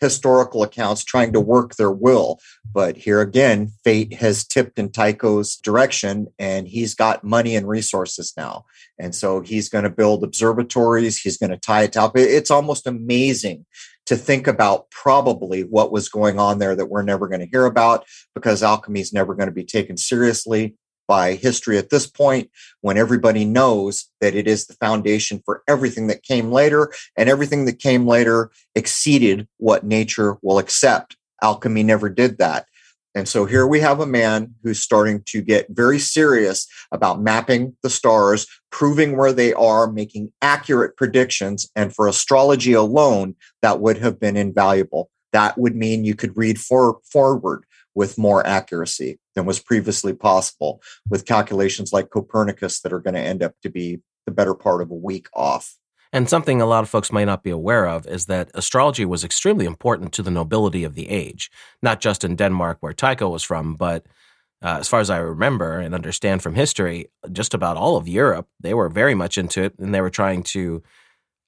[0.00, 2.38] historical accounts trying to work their will.
[2.72, 8.32] But here again, fate has tipped in Tycho's direction and he's got money and resources
[8.36, 8.64] now.
[8.98, 11.18] And so he's going to build observatories.
[11.18, 12.16] He's going to tie it up.
[12.16, 13.66] It's almost amazing
[14.06, 17.64] to think about probably what was going on there that we're never going to hear
[17.64, 18.04] about
[18.34, 20.76] because alchemy is never going to be taken seriously
[21.06, 26.06] by history at this point when everybody knows that it is the foundation for everything
[26.06, 32.08] that came later and everything that came later exceeded what nature will accept alchemy never
[32.08, 32.66] did that
[33.14, 37.76] and so here we have a man who's starting to get very serious about mapping
[37.82, 41.70] the stars, proving where they are, making accurate predictions.
[41.76, 45.10] And for astrology alone, that would have been invaluable.
[45.32, 50.82] That would mean you could read for, forward with more accuracy than was previously possible
[51.08, 54.82] with calculations like Copernicus that are going to end up to be the better part
[54.82, 55.76] of a week off.
[56.12, 59.24] And something a lot of folks might not be aware of is that astrology was
[59.24, 61.50] extremely important to the nobility of the age,
[61.82, 64.06] not just in Denmark, where Tycho was from, but
[64.62, 68.46] uh, as far as I remember and understand from history, just about all of Europe,
[68.60, 70.82] they were very much into it and they were trying to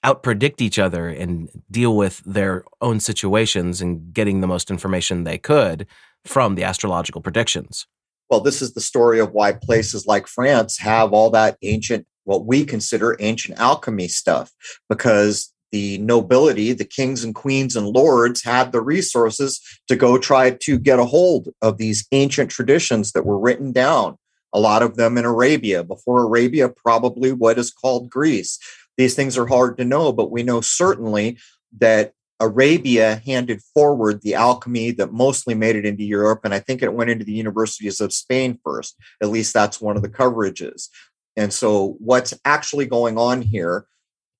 [0.04, 5.38] outpredict each other and deal with their own situations and getting the most information they
[5.38, 5.86] could
[6.26, 7.86] from the astrological predictions.
[8.28, 12.44] Well, this is the story of why places like France have all that ancient what
[12.44, 14.50] we consider ancient alchemy stuff
[14.88, 20.50] because the nobility, the kings and queens and lords had the resources to go try
[20.50, 24.16] to get a hold of these ancient traditions that were written down,
[24.52, 28.58] a lot of them in Arabia, before Arabia, probably what is called Greece.
[28.96, 31.38] These things are hard to know, but we know certainly
[31.78, 36.40] that Arabia handed forward the alchemy that mostly made it into Europe.
[36.44, 38.96] And I think it went into the universities of Spain first.
[39.22, 40.88] At least that's one of the coverages.
[41.36, 43.86] And so, what's actually going on here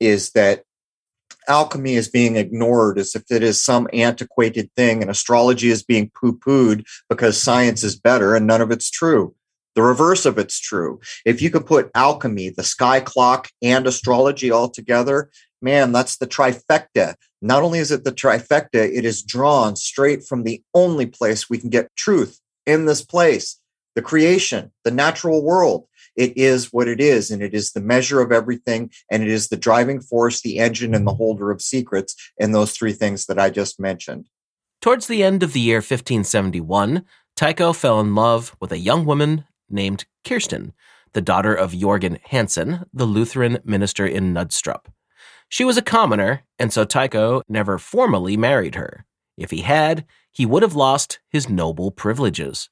[0.01, 0.65] is that
[1.49, 6.11] alchemy is being ignored as if it is some antiquated thing, and astrology is being
[6.11, 9.35] poo pooed because science is better, and none of it's true.
[9.75, 11.01] The reverse of it's true.
[11.27, 16.27] If you could put alchemy, the sky clock, and astrology all together, man, that's the
[16.27, 17.15] trifecta.
[17.43, 21.59] Not only is it the trifecta, it is drawn straight from the only place we
[21.59, 23.61] can get truth in this place
[23.95, 25.89] the creation, the natural world.
[26.17, 29.49] It is what it is, and it is the measure of everything, and it is
[29.49, 33.39] the driving force, the engine, and the holder of secrets in those three things that
[33.39, 34.29] I just mentioned.
[34.81, 39.45] Towards the end of the year 1571, Tycho fell in love with a young woman
[39.69, 40.73] named Kirsten,
[41.13, 44.87] the daughter of Jorgen Hansen, the Lutheran minister in Knudstrup.
[45.49, 49.05] She was a commoner, and so Tycho never formally married her.
[49.37, 52.69] If he had, he would have lost his noble privileges.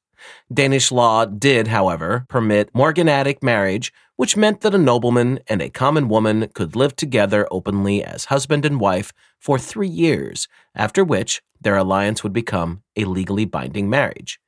[0.52, 6.08] Danish law did, however, permit morganatic marriage, which meant that a nobleman and a common
[6.08, 11.76] woman could live together openly as husband and wife for three years, after which their
[11.76, 14.40] alliance would become a legally binding marriage.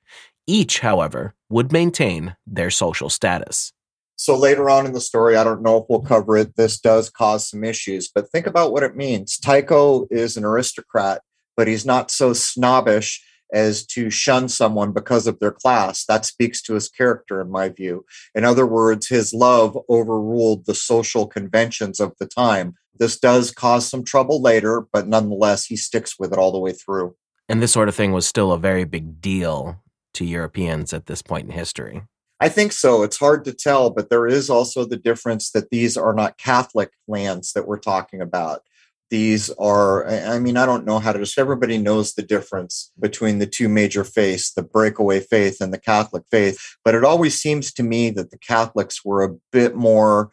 [0.47, 3.73] Each, however, would maintain their social status.
[4.17, 6.57] So later on in the story, I don't know if we'll cover it.
[6.57, 9.39] This does cause some issues, but think about what it means.
[9.39, 11.23] Tycho is an aristocrat,
[11.57, 16.05] but he's not so snobbish as to shun someone because of their class.
[16.07, 18.05] That speaks to his character, in my view.
[18.35, 22.75] In other words, his love overruled the social conventions of the time.
[22.99, 26.73] This does cause some trouble later, but nonetheless, he sticks with it all the way
[26.73, 27.15] through.
[27.49, 29.83] And this sort of thing was still a very big deal
[30.15, 32.03] to Europeans at this point in history.
[32.39, 33.03] I think so.
[33.03, 36.91] It's hard to tell, but there is also the difference that these are not Catholic
[37.09, 38.63] lands that we're talking about.
[39.09, 43.39] These are, I mean, I don't know how to just, everybody knows the difference between
[43.39, 46.77] the two major faiths, the breakaway faith and the Catholic faith.
[46.85, 50.31] But it always seems to me that the Catholics were a bit more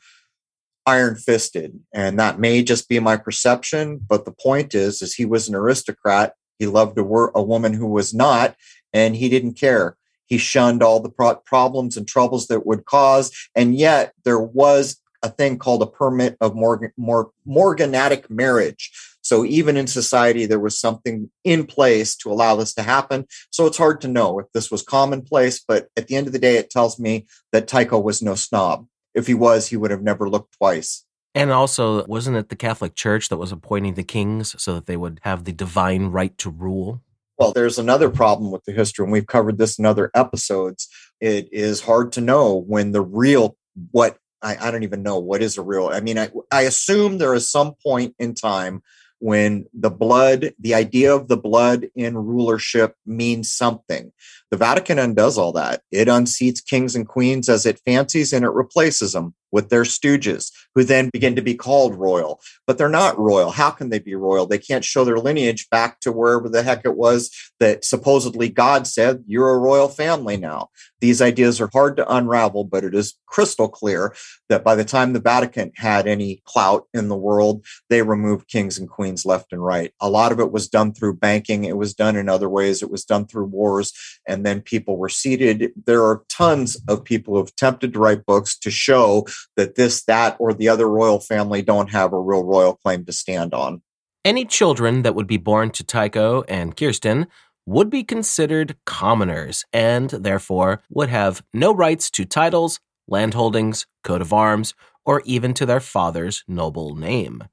[0.86, 1.80] iron fisted.
[1.94, 4.02] And that may just be my perception.
[4.06, 6.34] But the point is, is he was an aristocrat.
[6.60, 8.56] He loved a, wor- a woman who was not,
[8.92, 9.98] and he didn't care.
[10.34, 13.32] He shunned all the pro- problems and troubles that would cause.
[13.54, 18.92] And yet there was a thing called a permit of Morgan, Mor- morganatic marriage.
[19.22, 23.28] So even in society, there was something in place to allow this to happen.
[23.52, 26.40] So it's hard to know if this was commonplace, but at the end of the
[26.40, 28.88] day, it tells me that Tycho was no snob.
[29.14, 31.06] If he was, he would have never looked twice.
[31.36, 34.98] And also, wasn't it the Catholic Church that was appointing the kings so that they
[34.98, 37.04] would have the divine right to rule?
[37.38, 40.88] Well, there's another problem with the history, and we've covered this in other episodes.
[41.20, 43.58] It is hard to know when the real
[43.92, 45.88] what I, I don't even know what is a real.
[45.88, 48.84] I mean, I, I assume there is some point in time
[49.20, 54.12] when the blood, the idea of the blood in rulership means something.
[54.52, 55.82] The Vatican undoes all that.
[55.92, 60.52] It unseats kings and queens as it fancies and it replaces them with their stooges,
[60.74, 62.42] who then begin to be called royal.
[62.66, 63.52] But they're not royal.
[63.52, 64.48] How can they be royal?
[64.48, 67.30] They can't show their lineage back to wherever the heck it was
[67.60, 70.70] that supposedly God said, you're a royal family now.
[71.02, 74.16] These ideas are hard to unravel, but it is crystal clear
[74.50, 78.80] that by the time the Vatican had any clout in the world, they removed kings
[78.80, 79.94] and queens left and right.
[80.00, 82.90] A lot of it was done through banking, it was done in other ways, it
[82.90, 83.94] was done through wars,
[84.28, 85.72] and then people were seated.
[85.86, 90.04] There are tons of people who have attempted to write books to show that this,
[90.06, 93.82] that, or the other royal family don't have a real royal claim to stand on.
[94.26, 97.28] Any children that would be born to Tycho and Kirsten
[97.66, 104.34] would be considered commoners and therefore would have no rights to titles, landholdings, coat of
[104.34, 104.74] arms,
[105.06, 107.44] or even to their father's noble name.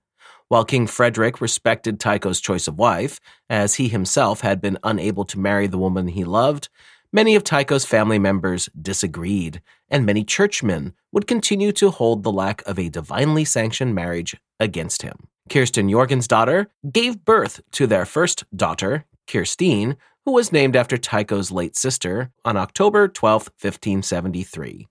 [0.49, 5.39] While King Frederick respected Tycho's choice of wife, as he himself had been unable to
[5.39, 6.69] marry the woman he loved,
[7.13, 12.63] Many of Tycho's family members disagreed, and many churchmen would continue to hold the lack
[12.67, 15.27] of a divinely sanctioned marriage against him.
[15.49, 21.51] Kirsten Jorgen's daughter gave birth to their first daughter, Kirstine, who was named after Tycho's
[21.51, 24.87] late sister, on October 12, 1573.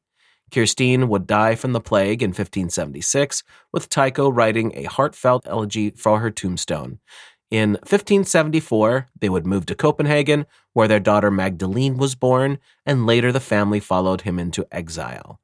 [0.52, 6.20] Kirstine would die from the plague in 1576, with Tycho writing a heartfelt elegy for
[6.20, 7.00] her tombstone.
[7.52, 13.32] In 1574, they would move to Copenhagen, where their daughter Magdalene was born, and later
[13.32, 15.40] the family followed him into exile.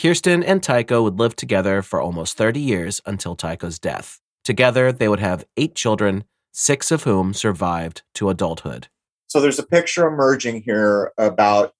[0.00, 4.20] Kirsten and Tycho would live together for almost 30 years until Tycho's death.
[4.44, 8.88] Together, they would have eight children, six of whom survived to adulthood.
[9.26, 11.74] So there's a picture emerging here about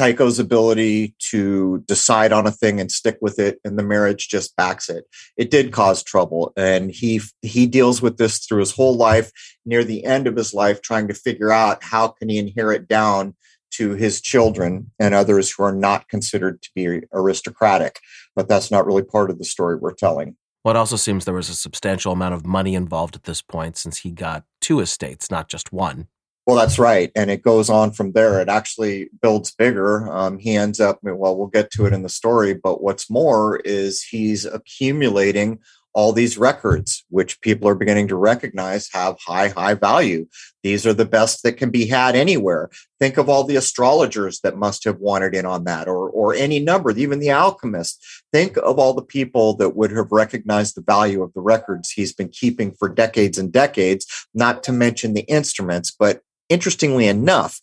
[0.00, 4.56] Tycho's ability to decide on a thing and stick with it, and the marriage just
[4.56, 5.04] backs it.
[5.36, 5.74] It did mm-hmm.
[5.74, 9.30] cause trouble, and he he deals with this through his whole life.
[9.66, 13.36] Near the end of his life, trying to figure out how can he inherit down
[13.72, 18.00] to his children and others who are not considered to be aristocratic.
[18.34, 20.34] But that's not really part of the story we're telling.
[20.64, 23.76] Well, it also seems there was a substantial amount of money involved at this point
[23.76, 26.08] since he got two estates, not just one.
[26.50, 27.12] Well, that's right.
[27.14, 28.40] And it goes on from there.
[28.40, 30.12] It actually builds bigger.
[30.12, 33.60] Um, he ends up, well, we'll get to it in the story, but what's more
[33.60, 35.60] is he's accumulating
[35.92, 40.26] all these records, which people are beginning to recognize have high, high value.
[40.64, 42.68] These are the best that can be had anywhere.
[42.98, 46.58] Think of all the astrologers that must have wanted in on that, or, or any
[46.58, 48.04] number, even the alchemist.
[48.32, 52.12] Think of all the people that would have recognized the value of the records he's
[52.12, 55.94] been keeping for decades and decades, not to mention the instruments.
[55.96, 57.60] But interestingly enough,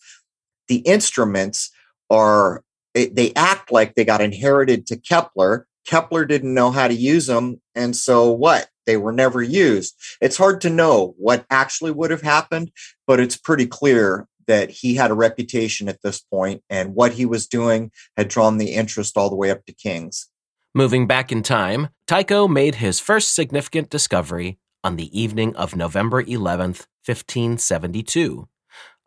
[0.66, 1.70] the instruments
[2.10, 2.64] are
[2.94, 7.62] they act like they got inherited to Kepler Kepler didn't know how to use them.
[7.74, 8.68] And so what?
[8.84, 9.94] They were never used.
[10.20, 12.70] It's hard to know what actually would have happened,
[13.06, 17.24] but it's pretty clear that he had a reputation at this point and what he
[17.24, 20.28] was doing had drawn the interest all the way up to Kings.
[20.74, 26.22] Moving back in time, Tycho made his first significant discovery on the evening of November
[26.22, 28.46] 11th, 1572.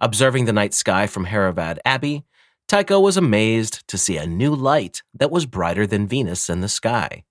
[0.04, 2.24] Observing the night sky from Herrevad Abbey,
[2.68, 6.68] Tycho was amazed to see a new light that was brighter than Venus in the
[6.68, 7.24] sky.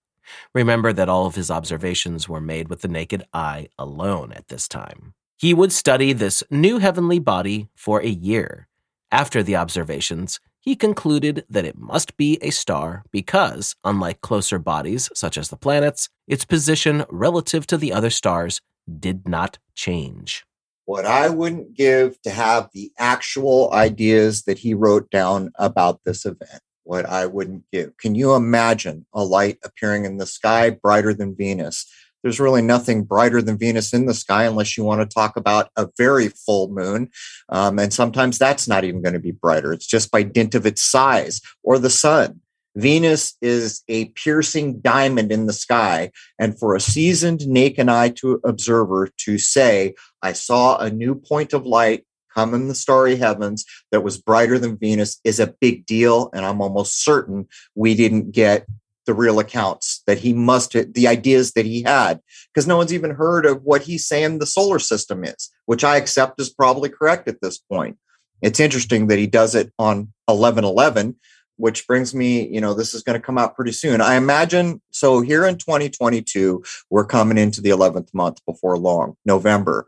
[0.54, 4.68] Remember that all of his observations were made with the naked eye alone at this
[4.68, 5.14] time.
[5.36, 8.68] He would study this new heavenly body for a year.
[9.10, 15.10] After the observations, he concluded that it must be a star because, unlike closer bodies
[15.12, 18.60] such as the planets, its position relative to the other stars
[19.00, 20.46] did not change
[20.90, 26.26] what I wouldn't give to have the actual ideas that he wrote down about this
[26.26, 26.62] event.
[26.82, 27.96] What I wouldn't give.
[27.96, 31.86] Can you imagine a light appearing in the sky brighter than Venus?
[32.24, 35.70] There's really nothing brighter than Venus in the sky unless you want to talk about
[35.76, 37.10] a very full moon.
[37.50, 39.72] Um, and sometimes that's not even going to be brighter.
[39.72, 42.40] It's just by dint of its size or the sun.
[42.76, 46.10] Venus is a piercing diamond in the sky.
[46.38, 51.52] And for a seasoned naked eye to observer to say, I saw a new point
[51.52, 55.84] of light come in the starry heavens that was brighter than Venus is a big
[55.84, 56.30] deal.
[56.32, 58.66] And I'm almost certain we didn't get
[59.06, 62.20] the real accounts that he must have the ideas that he had
[62.52, 65.96] because no one's even heard of what he's saying the solar system is which i
[65.96, 67.96] accept is probably correct at this point
[68.42, 71.16] it's interesting that he does it on 1111
[71.60, 74.00] which brings me, you know, this is going to come out pretty soon.
[74.00, 79.86] I imagine so here in 2022, we're coming into the 11th month before long, November.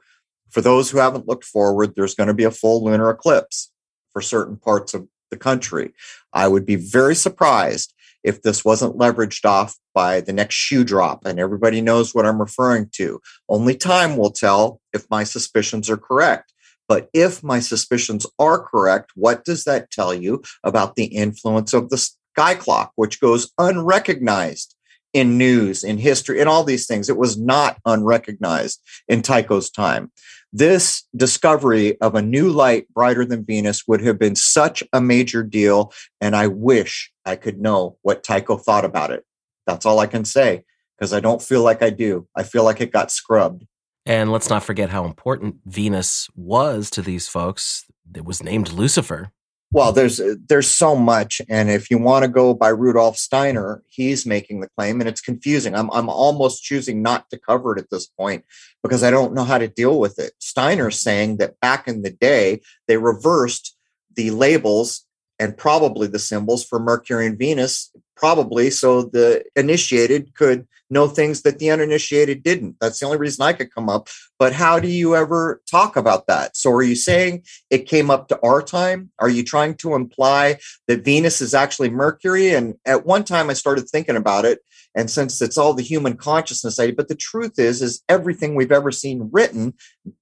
[0.50, 3.72] For those who haven't looked forward, there's going to be a full lunar eclipse
[4.12, 5.94] for certain parts of the country.
[6.32, 11.24] I would be very surprised if this wasn't leveraged off by the next shoe drop.
[11.24, 13.20] And everybody knows what I'm referring to.
[13.48, 16.51] Only time will tell if my suspicions are correct.
[16.88, 21.90] But if my suspicions are correct, what does that tell you about the influence of
[21.90, 24.74] the sky clock, which goes unrecognized
[25.12, 27.08] in news, in history, in all these things?
[27.08, 30.10] It was not unrecognized in Tycho's time.
[30.52, 35.42] This discovery of a new light brighter than Venus would have been such a major
[35.42, 35.92] deal.
[36.20, 39.24] And I wish I could know what Tycho thought about it.
[39.66, 40.64] That's all I can say
[40.98, 42.28] because I don't feel like I do.
[42.36, 43.66] I feel like it got scrubbed.
[44.04, 47.84] And let's not forget how important Venus was to these folks.
[48.14, 49.30] It was named Lucifer.
[49.72, 53.82] Well, there's uh, there's so much, and if you want to go by Rudolf Steiner,
[53.88, 55.74] he's making the claim, and it's confusing.
[55.74, 58.44] I'm I'm almost choosing not to cover it at this point
[58.82, 60.34] because I don't know how to deal with it.
[60.40, 63.74] Steiner's saying that back in the day they reversed
[64.14, 65.06] the labels
[65.38, 71.42] and probably the symbols for Mercury and Venus, probably so the initiated could know things
[71.42, 72.76] that the uninitiated didn't.
[72.80, 74.08] That's the only reason I could come up.
[74.38, 76.56] But how do you ever talk about that?
[76.56, 79.10] So are you saying it came up to our time?
[79.18, 80.58] Are you trying to imply
[80.88, 82.50] that Venus is actually Mercury?
[82.50, 84.60] And at one time I started thinking about it.
[84.94, 88.92] And since it's all the human consciousness, but the truth is, is everything we've ever
[88.92, 89.72] seen written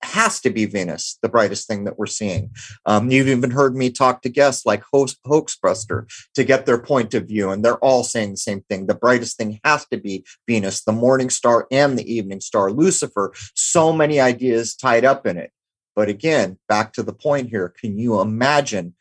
[0.03, 2.51] has to be Venus, the brightest thing that we're seeing.
[2.87, 7.15] Um, you've even heard me talk to guests like Hoax, Hoaxbuster to get their point
[7.15, 8.87] of view, and they're all saying the same thing.
[8.87, 13.33] The brightest thing has to be Venus, the morning star and the evening star, Lucifer.
[13.55, 15.51] So many ideas tied up in it.
[15.97, 18.95] But again, back to the point here can you imagine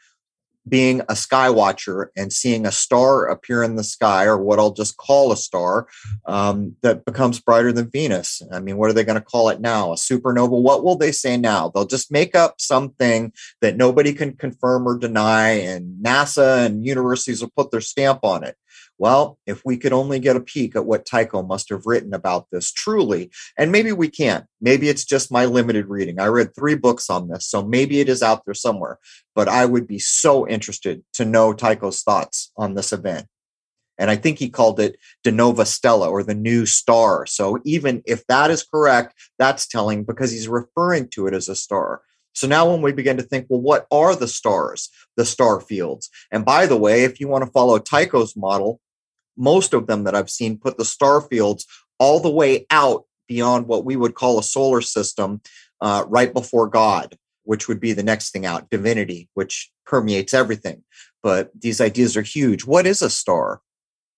[0.68, 4.74] being a sky watcher and seeing a star appear in the sky, or what I'll
[4.74, 5.88] just call a star,
[6.26, 8.42] um, that becomes brighter than Venus.
[8.52, 9.92] I mean, what are they going to call it now?
[9.92, 10.62] A supernova?
[10.62, 11.70] What will they say now?
[11.70, 17.42] They'll just make up something that nobody can confirm or deny, and NASA and universities
[17.42, 18.56] will put their stamp on it.
[18.98, 22.48] Well, if we could only get a peek at what Tycho must have written about
[22.52, 24.46] this truly, and maybe we can't.
[24.62, 26.20] Maybe it's just my limited reading.
[26.20, 29.00] I read three books on this, so maybe it is out there somewhere.
[29.36, 33.28] But I would be so interested to know Tycho's thoughts on this event.
[34.00, 37.26] And I think he called it De Nova Stella or the new star.
[37.26, 41.56] So even if that is correct, that's telling because he's referring to it as a
[41.56, 42.02] star.
[42.34, 46.10] So now when we begin to think, well, what are the stars, the star fields?
[46.32, 48.80] And by the way, if you want to follow Tycho's model,
[49.38, 51.66] most of them that I've seen put the star fields
[51.98, 55.42] all the way out beyond what we would call a solar system,
[55.82, 60.84] uh, right before God, which would be the next thing out, divinity, which permeates everything.
[61.22, 62.66] But these ideas are huge.
[62.66, 63.62] What is a star?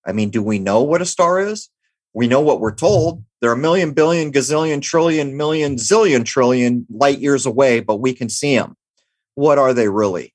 [0.06, 1.70] I mean, do we know what a star is?
[2.14, 3.24] We know what we're told.
[3.40, 8.30] They're a million, billion, gazillion, trillion, million, zillion, trillion light years away, but we can
[8.30, 8.76] see them.
[9.36, 10.34] What are they really?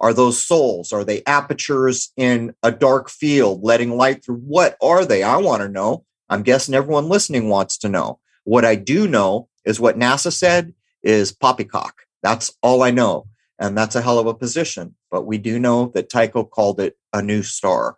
[0.00, 0.92] Are those souls?
[0.92, 4.36] Are they apertures in a dark field letting light through?
[4.36, 5.22] What are they?
[5.22, 6.04] I want to know.
[6.28, 8.20] I'm guessing everyone listening wants to know.
[8.44, 12.02] What I do know is what NASA said is poppycock.
[12.22, 13.26] That's all I know.
[13.58, 14.94] And that's a hell of a position.
[15.10, 17.96] But we do know that Tycho called it a new star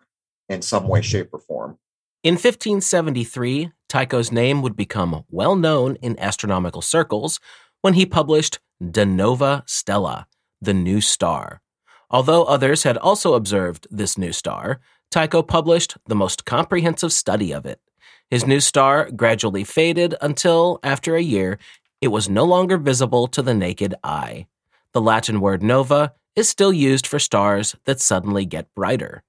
[0.48, 1.78] in some way, shape, or form.
[2.22, 7.40] In 1573, Tycho's name would become well known in astronomical circles
[7.80, 8.58] when he published
[8.90, 10.26] De Nova Stella,
[10.60, 11.62] the new star.
[12.10, 17.64] Although others had also observed this new star, Tycho published the most comprehensive study of
[17.64, 17.80] it.
[18.28, 21.58] His new star gradually faded until, after a year,
[22.02, 24.46] it was no longer visible to the naked eye.
[24.92, 29.22] The Latin word nova is still used for stars that suddenly get brighter.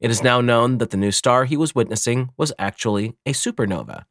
[0.00, 4.04] It is now known that the new star he was witnessing was actually a supernova.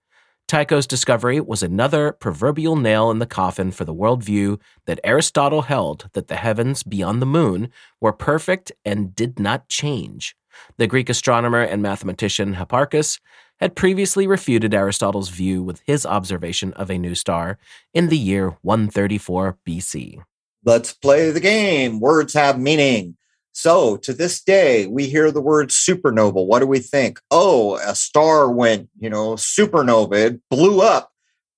[0.47, 6.09] Tycho's discovery was another proverbial nail in the coffin for the worldview that Aristotle held
[6.13, 7.69] that the heavens beyond the moon
[8.01, 10.35] were perfect and did not change.
[10.77, 13.19] The Greek astronomer and mathematician Hipparchus
[13.59, 17.57] had previously refuted Aristotle's view with his observation of a new star
[17.93, 20.21] in the year 134 BC.
[20.65, 21.99] Let's play the game.
[21.99, 23.17] Words have meaning.
[23.53, 26.45] So to this day, we hear the word supernova.
[26.45, 27.19] What do we think?
[27.29, 31.11] Oh, a star went, you know, supernova, it blew up.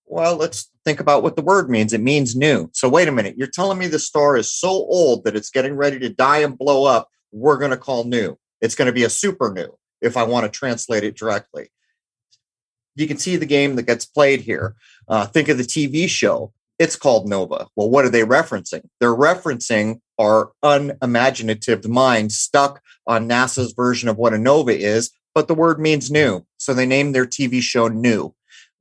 [0.05, 1.93] Well, let's think about what the word means.
[1.93, 2.69] It means new.
[2.73, 3.35] So wait a minute.
[3.37, 6.57] You're telling me the star is so old that it's getting ready to die and
[6.57, 7.09] blow up.
[7.31, 8.37] We're going to call new.
[8.61, 11.69] It's going to be a super new if I want to translate it directly.
[12.95, 14.75] You can see the game that gets played here.
[15.07, 16.53] Uh, think of the TV show.
[16.77, 17.67] It's called Nova.
[17.75, 18.81] Well, what are they referencing?
[18.99, 25.47] They're referencing our unimaginative mind stuck on NASA's version of what a nova is, but
[25.47, 26.45] the word means new.
[26.57, 28.33] So they named their TV show New.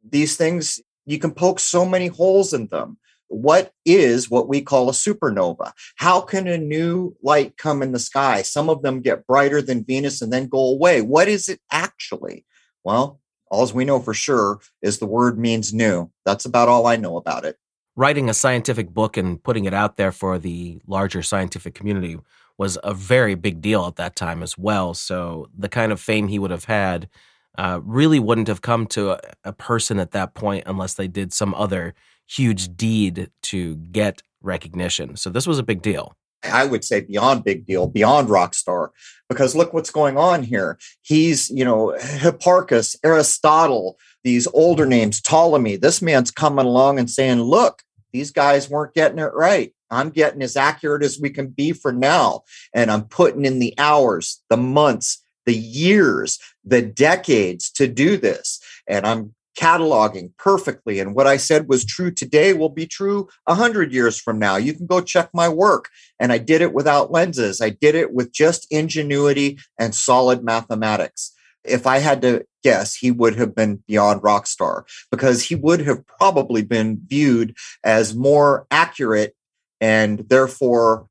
[0.09, 2.99] These things, you can poke so many holes in them.
[3.28, 5.72] What is what we call a supernova?
[5.97, 8.42] How can a new light come in the sky?
[8.42, 11.01] Some of them get brighter than Venus and then go away.
[11.01, 12.45] What is it actually?
[12.82, 13.20] Well,
[13.51, 16.11] all we know for sure is the word means new.
[16.24, 17.57] That's about all I know about it
[17.97, 22.18] writing a scientific book and putting it out there for the larger scientific community
[22.59, 24.95] was a very big deal at that time as well.
[24.95, 27.09] So the kind of fame he would have had
[27.57, 31.32] uh, really wouldn't have come to a, a, person at that point unless they did
[31.32, 31.95] some other
[32.26, 35.16] huge deed to get recognition.
[35.16, 36.16] So this was a big deal.
[36.45, 38.92] I would say beyond big deal, beyond rock star,
[39.28, 40.78] because look what's going on here.
[41.03, 45.76] He's, you know, Hipparchus, Aristotle, these older names, Ptolemy.
[45.76, 47.82] This man's coming along and saying, look,
[48.12, 49.74] these guys weren't getting it right.
[49.90, 52.42] I'm getting as accurate as we can be for now.
[52.72, 58.61] And I'm putting in the hours, the months, the years, the decades to do this.
[58.88, 61.00] And I'm cataloging perfectly.
[61.00, 64.57] And what I said was true today will be true 100 years from now.
[64.57, 65.88] You can go check my work.
[66.18, 71.32] And I did it without lenses, I did it with just ingenuity and solid mathematics.
[71.64, 75.80] If I had to guess, he would have been beyond rock star because he would
[75.80, 79.34] have probably been viewed as more accurate
[79.80, 81.07] and therefore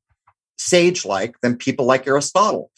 [0.56, 2.70] sage like than people like Aristotle,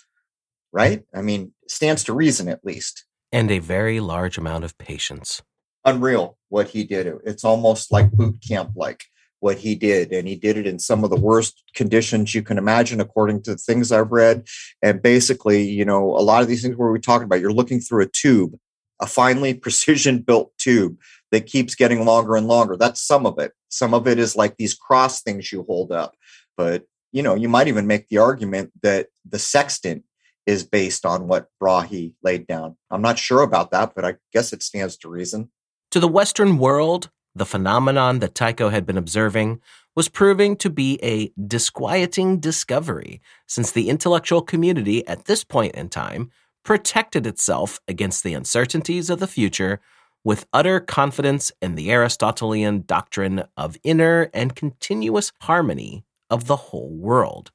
[0.73, 1.05] right?
[1.14, 3.05] I mean, stands to reason at least.
[3.31, 5.43] And a very large amount of patience
[5.87, 7.07] unreal what he did.
[7.24, 9.05] It's almost like boot camp like
[9.41, 10.12] what he did.
[10.12, 13.53] And he did it in some of the worst conditions you can imagine, according to
[13.53, 14.47] the things I've read.
[14.82, 17.80] And basically, you know, a lot of these things where we're talking about, you're looking
[17.80, 18.59] through a tube,
[19.01, 20.99] a finely precision built tube
[21.30, 22.76] that keeps getting longer and longer.
[22.76, 23.53] That's some of it.
[23.68, 26.14] Some of it is like these cross things you hold up.
[26.57, 30.05] But you know, you might even make the argument that the sextant
[30.45, 32.76] is based on what Brahe laid down.
[32.91, 35.51] I'm not sure about that, but I guess it stands to reason.
[35.97, 39.63] To the Western world, the phenomenon that Tycho had been observing
[39.95, 45.89] was proving to be a disquieting discovery, since the intellectual community at this point in
[45.89, 46.31] time
[46.63, 49.81] protected itself against the uncertainties of the future
[50.23, 56.91] with utter confidence in the Aristotelian doctrine of inner and continuous harmony of the whole
[56.91, 57.53] world.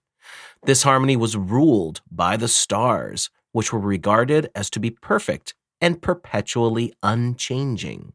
[0.63, 6.01] This harmony was ruled by the stars, which were regarded as to be perfect and
[6.01, 8.13] perpetually unchanging.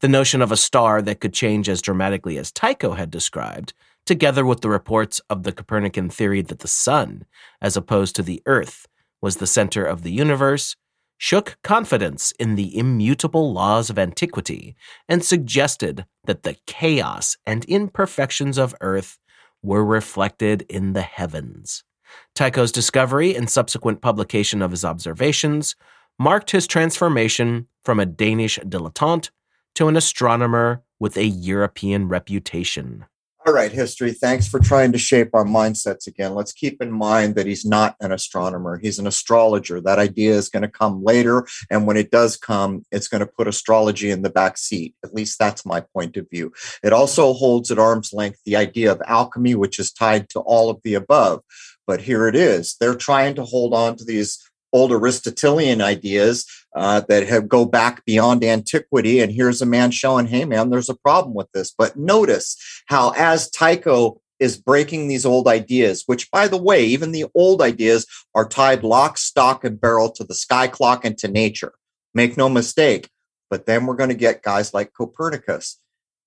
[0.00, 3.72] The notion of a star that could change as dramatically as Tycho had described,
[4.04, 7.24] together with the reports of the Copernican theory that the sun,
[7.60, 8.86] as opposed to the earth,
[9.20, 10.76] was the center of the universe,
[11.18, 14.76] shook confidence in the immutable laws of antiquity
[15.08, 19.18] and suggested that the chaos and imperfections of earth
[19.62, 21.82] were reflected in the heavens.
[22.34, 25.74] Tycho's discovery and subsequent publication of his observations
[26.18, 29.30] marked his transformation from a Danish dilettante
[29.76, 33.04] to an astronomer with a European reputation.
[33.46, 34.12] All right, history.
[34.12, 36.34] Thanks for trying to shape our mindsets again.
[36.34, 39.80] Let's keep in mind that he's not an astronomer, he's an astrologer.
[39.80, 41.46] That idea is going to come later.
[41.70, 44.96] And when it does come, it's going to put astrology in the back seat.
[45.04, 46.52] At least that's my point of view.
[46.82, 50.68] It also holds at arm's length the idea of alchemy, which is tied to all
[50.68, 51.42] of the above.
[51.86, 52.76] But here it is.
[52.80, 54.42] They're trying to hold on to these
[54.72, 59.20] old Aristotelian ideas uh, that have go back beyond antiquity.
[59.20, 61.72] And here's a man showing, hey, man, there's a problem with this.
[61.76, 62.56] But notice
[62.86, 67.62] how, as Tycho is breaking these old ideas, which, by the way, even the old
[67.62, 71.72] ideas are tied lock, stock, and barrel to the sky clock and to nature.
[72.14, 73.08] Make no mistake.
[73.48, 75.78] But then we're going to get guys like Copernicus.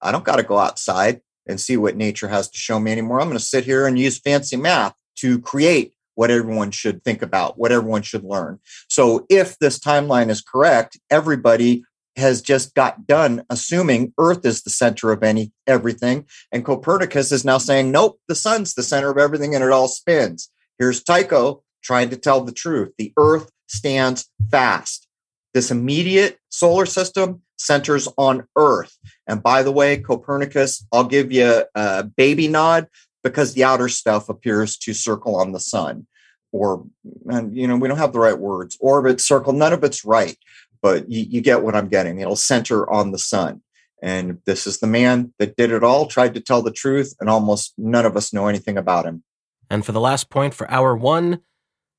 [0.01, 3.19] I don't got to go outside and see what nature has to show me anymore.
[3.19, 7.21] I'm going to sit here and use fancy math to create what everyone should think
[7.21, 8.59] about, what everyone should learn.
[8.89, 11.85] So if this timeline is correct, everybody
[12.17, 17.45] has just got done assuming Earth is the center of any everything, and Copernicus is
[17.45, 20.51] now saying, nope, the sun's the center of everything, and it all spins.
[20.77, 22.91] Here's Tycho trying to tell the truth.
[22.97, 25.07] The Earth stands fast.
[25.53, 28.97] This immediate solar system centers on Earth.
[29.25, 32.87] And by the way, Copernicus, I'll give you a baby nod
[33.23, 36.07] because the outer stuff appears to circle on the sun
[36.51, 36.83] or
[37.27, 40.37] and you know we don't have the right words orbit circle none of it's right
[40.81, 42.19] but you, you, get what i'm getting.
[42.19, 43.61] It'll center on the sun.
[44.01, 47.29] And this is the man that did it all tried to tell the truth and
[47.29, 49.23] almost none of us know anything about him.
[49.69, 51.41] And for the last point for hour one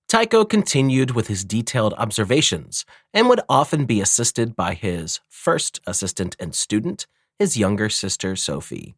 [0.08, 6.36] tycho continued with his detailed observations and would often be assisted by his first assistant
[6.40, 7.06] and student
[7.38, 8.94] his younger sister sophie.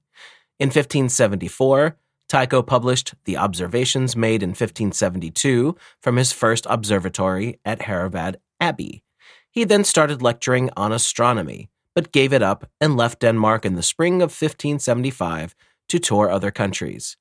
[0.58, 1.96] In 1574
[2.32, 9.02] Tycho published the observations made in 1572 from his first observatory at Herrevad Abbey.
[9.50, 13.82] He then started lecturing on astronomy, but gave it up and left Denmark in the
[13.82, 15.54] spring of 1575
[15.90, 17.18] to tour other countries.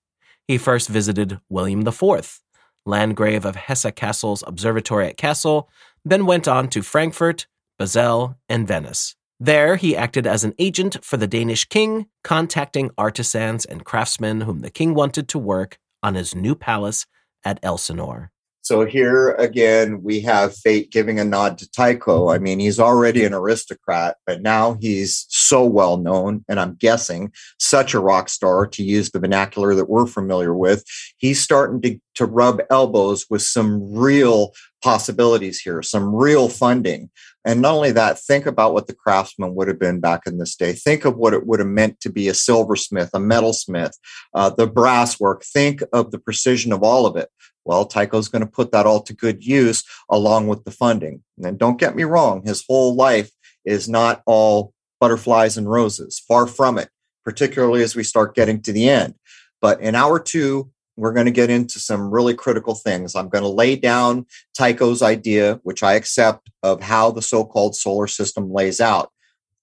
[0.48, 2.40] He first visited William IV,
[2.86, 5.68] Landgrave of Hesse-Kassel's observatory at Kassel,
[6.06, 7.48] then went on to Frankfurt,
[7.78, 9.18] Basel, and Venice.
[9.44, 14.60] There, he acted as an agent for the Danish king, contacting artisans and craftsmen whom
[14.60, 17.08] the king wanted to work on his new palace
[17.44, 18.32] at Elsinore.
[18.64, 22.30] So here again, we have fate giving a nod to Tycho.
[22.30, 27.32] I mean, he's already an aristocrat, but now he's so well known, and I'm guessing
[27.58, 30.84] such a rock star to use the vernacular that we're familiar with.
[31.18, 37.10] He's starting to, to rub elbows with some real possibilities here, some real funding.
[37.44, 40.56] And not only that, think about what the craftsman would have been back in this
[40.56, 40.74] day.
[40.74, 43.94] Think of what it would have meant to be a silversmith, a metalsmith,
[44.34, 45.44] uh, the brass work.
[45.44, 47.30] Think of the precision of all of it.
[47.66, 51.24] Well, Tycho's going to put that all to good use along with the funding.
[51.44, 53.32] And don't get me wrong, his whole life
[53.66, 56.20] is not all butterflies and roses.
[56.20, 56.90] Far from it,
[57.24, 59.16] particularly as we start getting to the end.
[59.62, 60.72] But in hour two,
[61.02, 63.16] we're going to get into some really critical things.
[63.16, 67.76] I'm going to lay down Tycho's idea, which I accept, of how the so called
[67.76, 69.12] solar system lays out.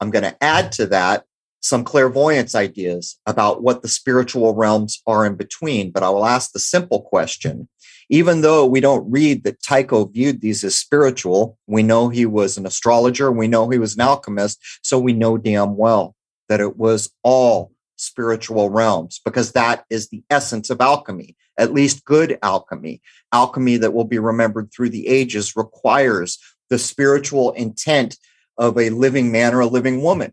[0.01, 1.23] I'm going to add to that
[1.61, 5.93] some clairvoyance ideas about what the spiritual realms are in between.
[5.93, 7.69] But I will ask the simple question
[8.11, 12.57] even though we don't read that Tycho viewed these as spiritual, we know he was
[12.57, 16.17] an astrologer, we know he was an alchemist, so we know damn well
[16.49, 22.05] that it was all spiritual realms because that is the essence of alchemy, at least
[22.05, 23.03] good alchemy.
[23.33, 26.39] Alchemy that will be remembered through the ages requires
[26.71, 28.17] the spiritual intent
[28.57, 30.33] of a living man or a living woman.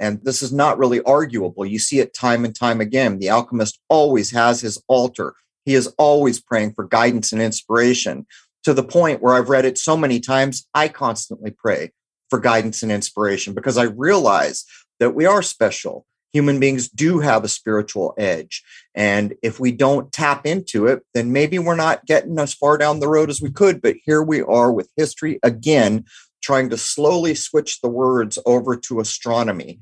[0.00, 1.64] And this is not really arguable.
[1.64, 3.18] You see it time and time again.
[3.18, 5.34] The alchemist always has his altar
[5.64, 8.26] He is always praying for guidance and inspiration
[8.64, 11.92] to the point where I've read it so many times, I constantly pray
[12.30, 14.64] for guidance and inspiration because I realize
[14.98, 16.06] that we are special.
[16.34, 18.64] Human beings do have a spiritual edge.
[18.92, 22.98] And if we don't tap into it, then maybe we're not getting as far down
[22.98, 23.80] the road as we could.
[23.80, 26.04] But here we are with history again,
[26.42, 29.78] trying to slowly switch the words over to astronomy.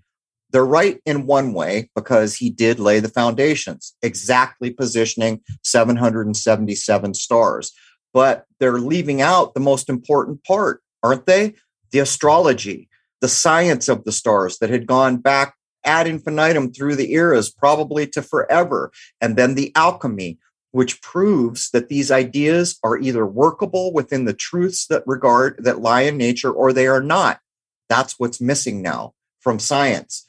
[0.51, 7.73] They're right in one way because he did lay the foundations, exactly positioning 777 stars.
[8.13, 11.55] But they're leaving out the most important part, aren't they?
[11.93, 12.91] The astrology,
[13.23, 18.07] the science of the stars that had gone back ad infinitum through the eras, probably
[18.09, 18.93] to forever.
[19.21, 20.39] And then the alchemy,
[20.71, 26.03] which proves that these ideas are either workable within the truths that regard that lie
[26.03, 27.41] in nature or they are not.
[27.89, 30.27] That's what's missing now from science.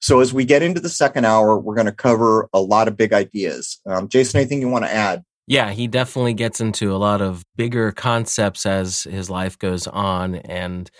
[0.00, 2.96] So as we get into the second hour, we're going to cover a lot of
[2.96, 3.80] big ideas.
[3.86, 5.24] Um, Jason, anything you want to add?
[5.46, 10.36] Yeah, he definitely gets into a lot of bigger concepts as his life goes on
[10.36, 10.90] and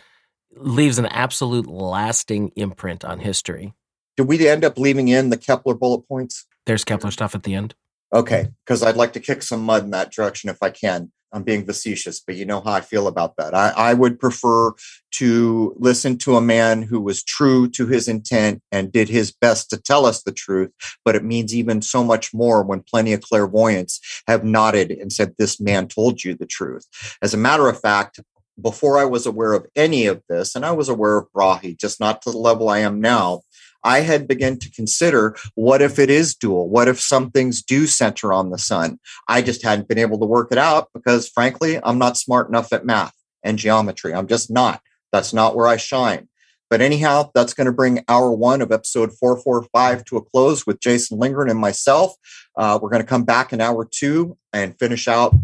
[0.57, 3.75] leaves an absolute lasting imprint on history.
[4.17, 6.47] Did we end up leaving in the Kepler bullet points?
[6.67, 7.75] There's Kepler stuff at the end.
[8.13, 11.11] Okay, because I'd like to kick some mud in that direction if I can.
[11.33, 13.57] I'm being facetious, but you know how I feel about that.
[13.57, 14.73] I, I, would prefer
[15.15, 19.69] to listen to a man who was true to his intent and did his best
[19.71, 20.71] to tell us the truth.
[21.05, 25.35] But it means even so much more when plenty of clairvoyants have nodded and said,
[25.37, 26.87] This man told you the truth.
[27.21, 28.21] As a matter of fact,
[28.61, 31.99] before I was aware of any of this, and I was aware of Brahe, just
[31.99, 33.43] not to the level I am now,
[33.85, 36.69] I had begun to consider what if it is dual?
[36.69, 38.99] What if some things do center on the sun?
[39.29, 42.73] I just hadn't been able to work it out because, frankly, I'm not smart enough
[42.73, 44.15] at math and geometry.
[44.15, 44.81] I'm just not.
[45.13, 46.29] That's not where I shine.
[46.71, 50.81] But anyhow, that's going to bring hour one of episode 445 to a close with
[50.81, 52.15] Jason Lingren and myself.
[52.57, 55.35] Uh, we're going to come back in hour two and finish out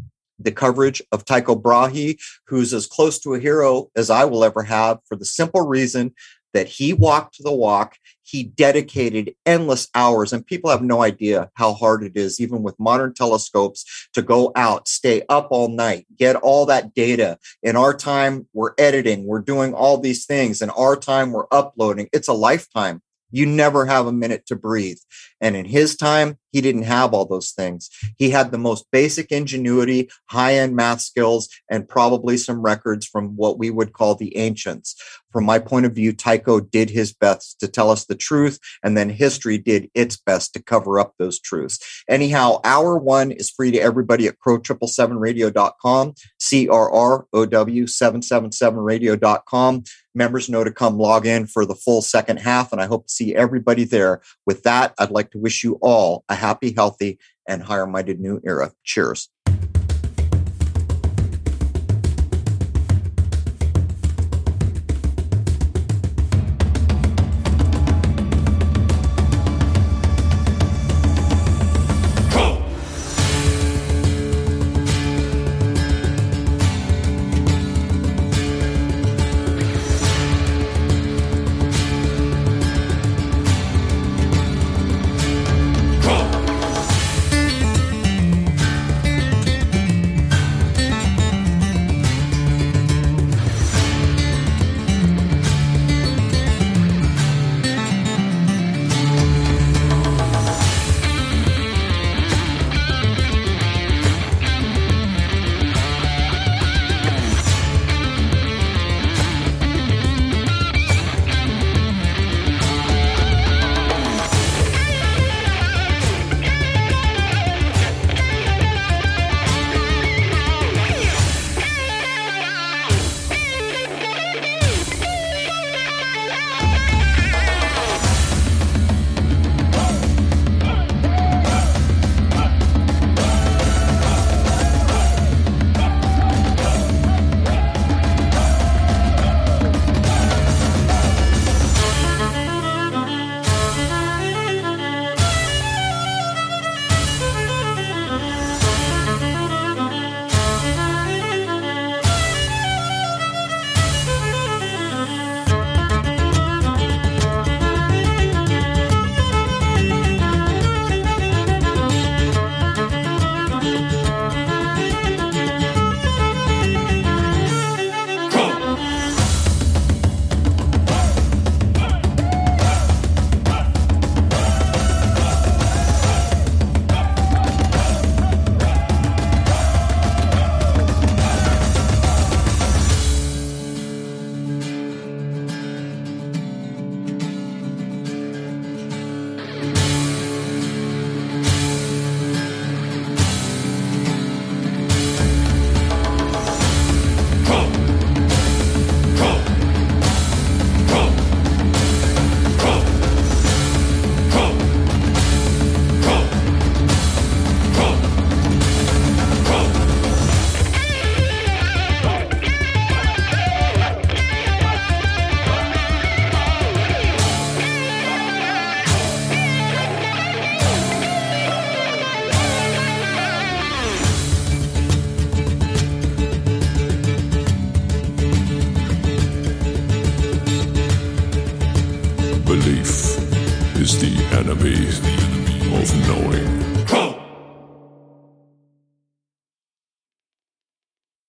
[0.40, 4.62] the coverage of Tycho Brahe, who's as close to a hero as I will ever
[4.62, 6.14] have for the simple reason
[6.54, 7.96] that he walked the walk.
[8.30, 12.78] He dedicated endless hours, and people have no idea how hard it is, even with
[12.78, 17.38] modern telescopes, to go out, stay up all night, get all that data.
[17.62, 20.62] In our time, we're editing, we're doing all these things.
[20.62, 22.08] In our time, we're uploading.
[22.12, 23.02] It's a lifetime.
[23.30, 24.98] You never have a minute to breathe.
[25.40, 27.90] And in his time, he didn't have all those things.
[28.16, 33.36] He had the most basic ingenuity, high end math skills, and probably some records from
[33.36, 34.96] what we would call the ancients.
[35.32, 38.96] From my point of view, Tycho did his best to tell us the truth, and
[38.96, 42.02] then history did its best to cover up those truths.
[42.08, 49.84] Anyhow, hour one is free to everybody at crow777radio.com, C R R O W 777radio.com.
[50.12, 53.12] Members know to come log in for the full second half, and I hope to
[53.12, 54.20] see everybody there.
[54.44, 58.40] With that, I'd like to wish you all a happy, healthy, and higher minded new
[58.44, 58.72] era.
[58.84, 59.28] Cheers.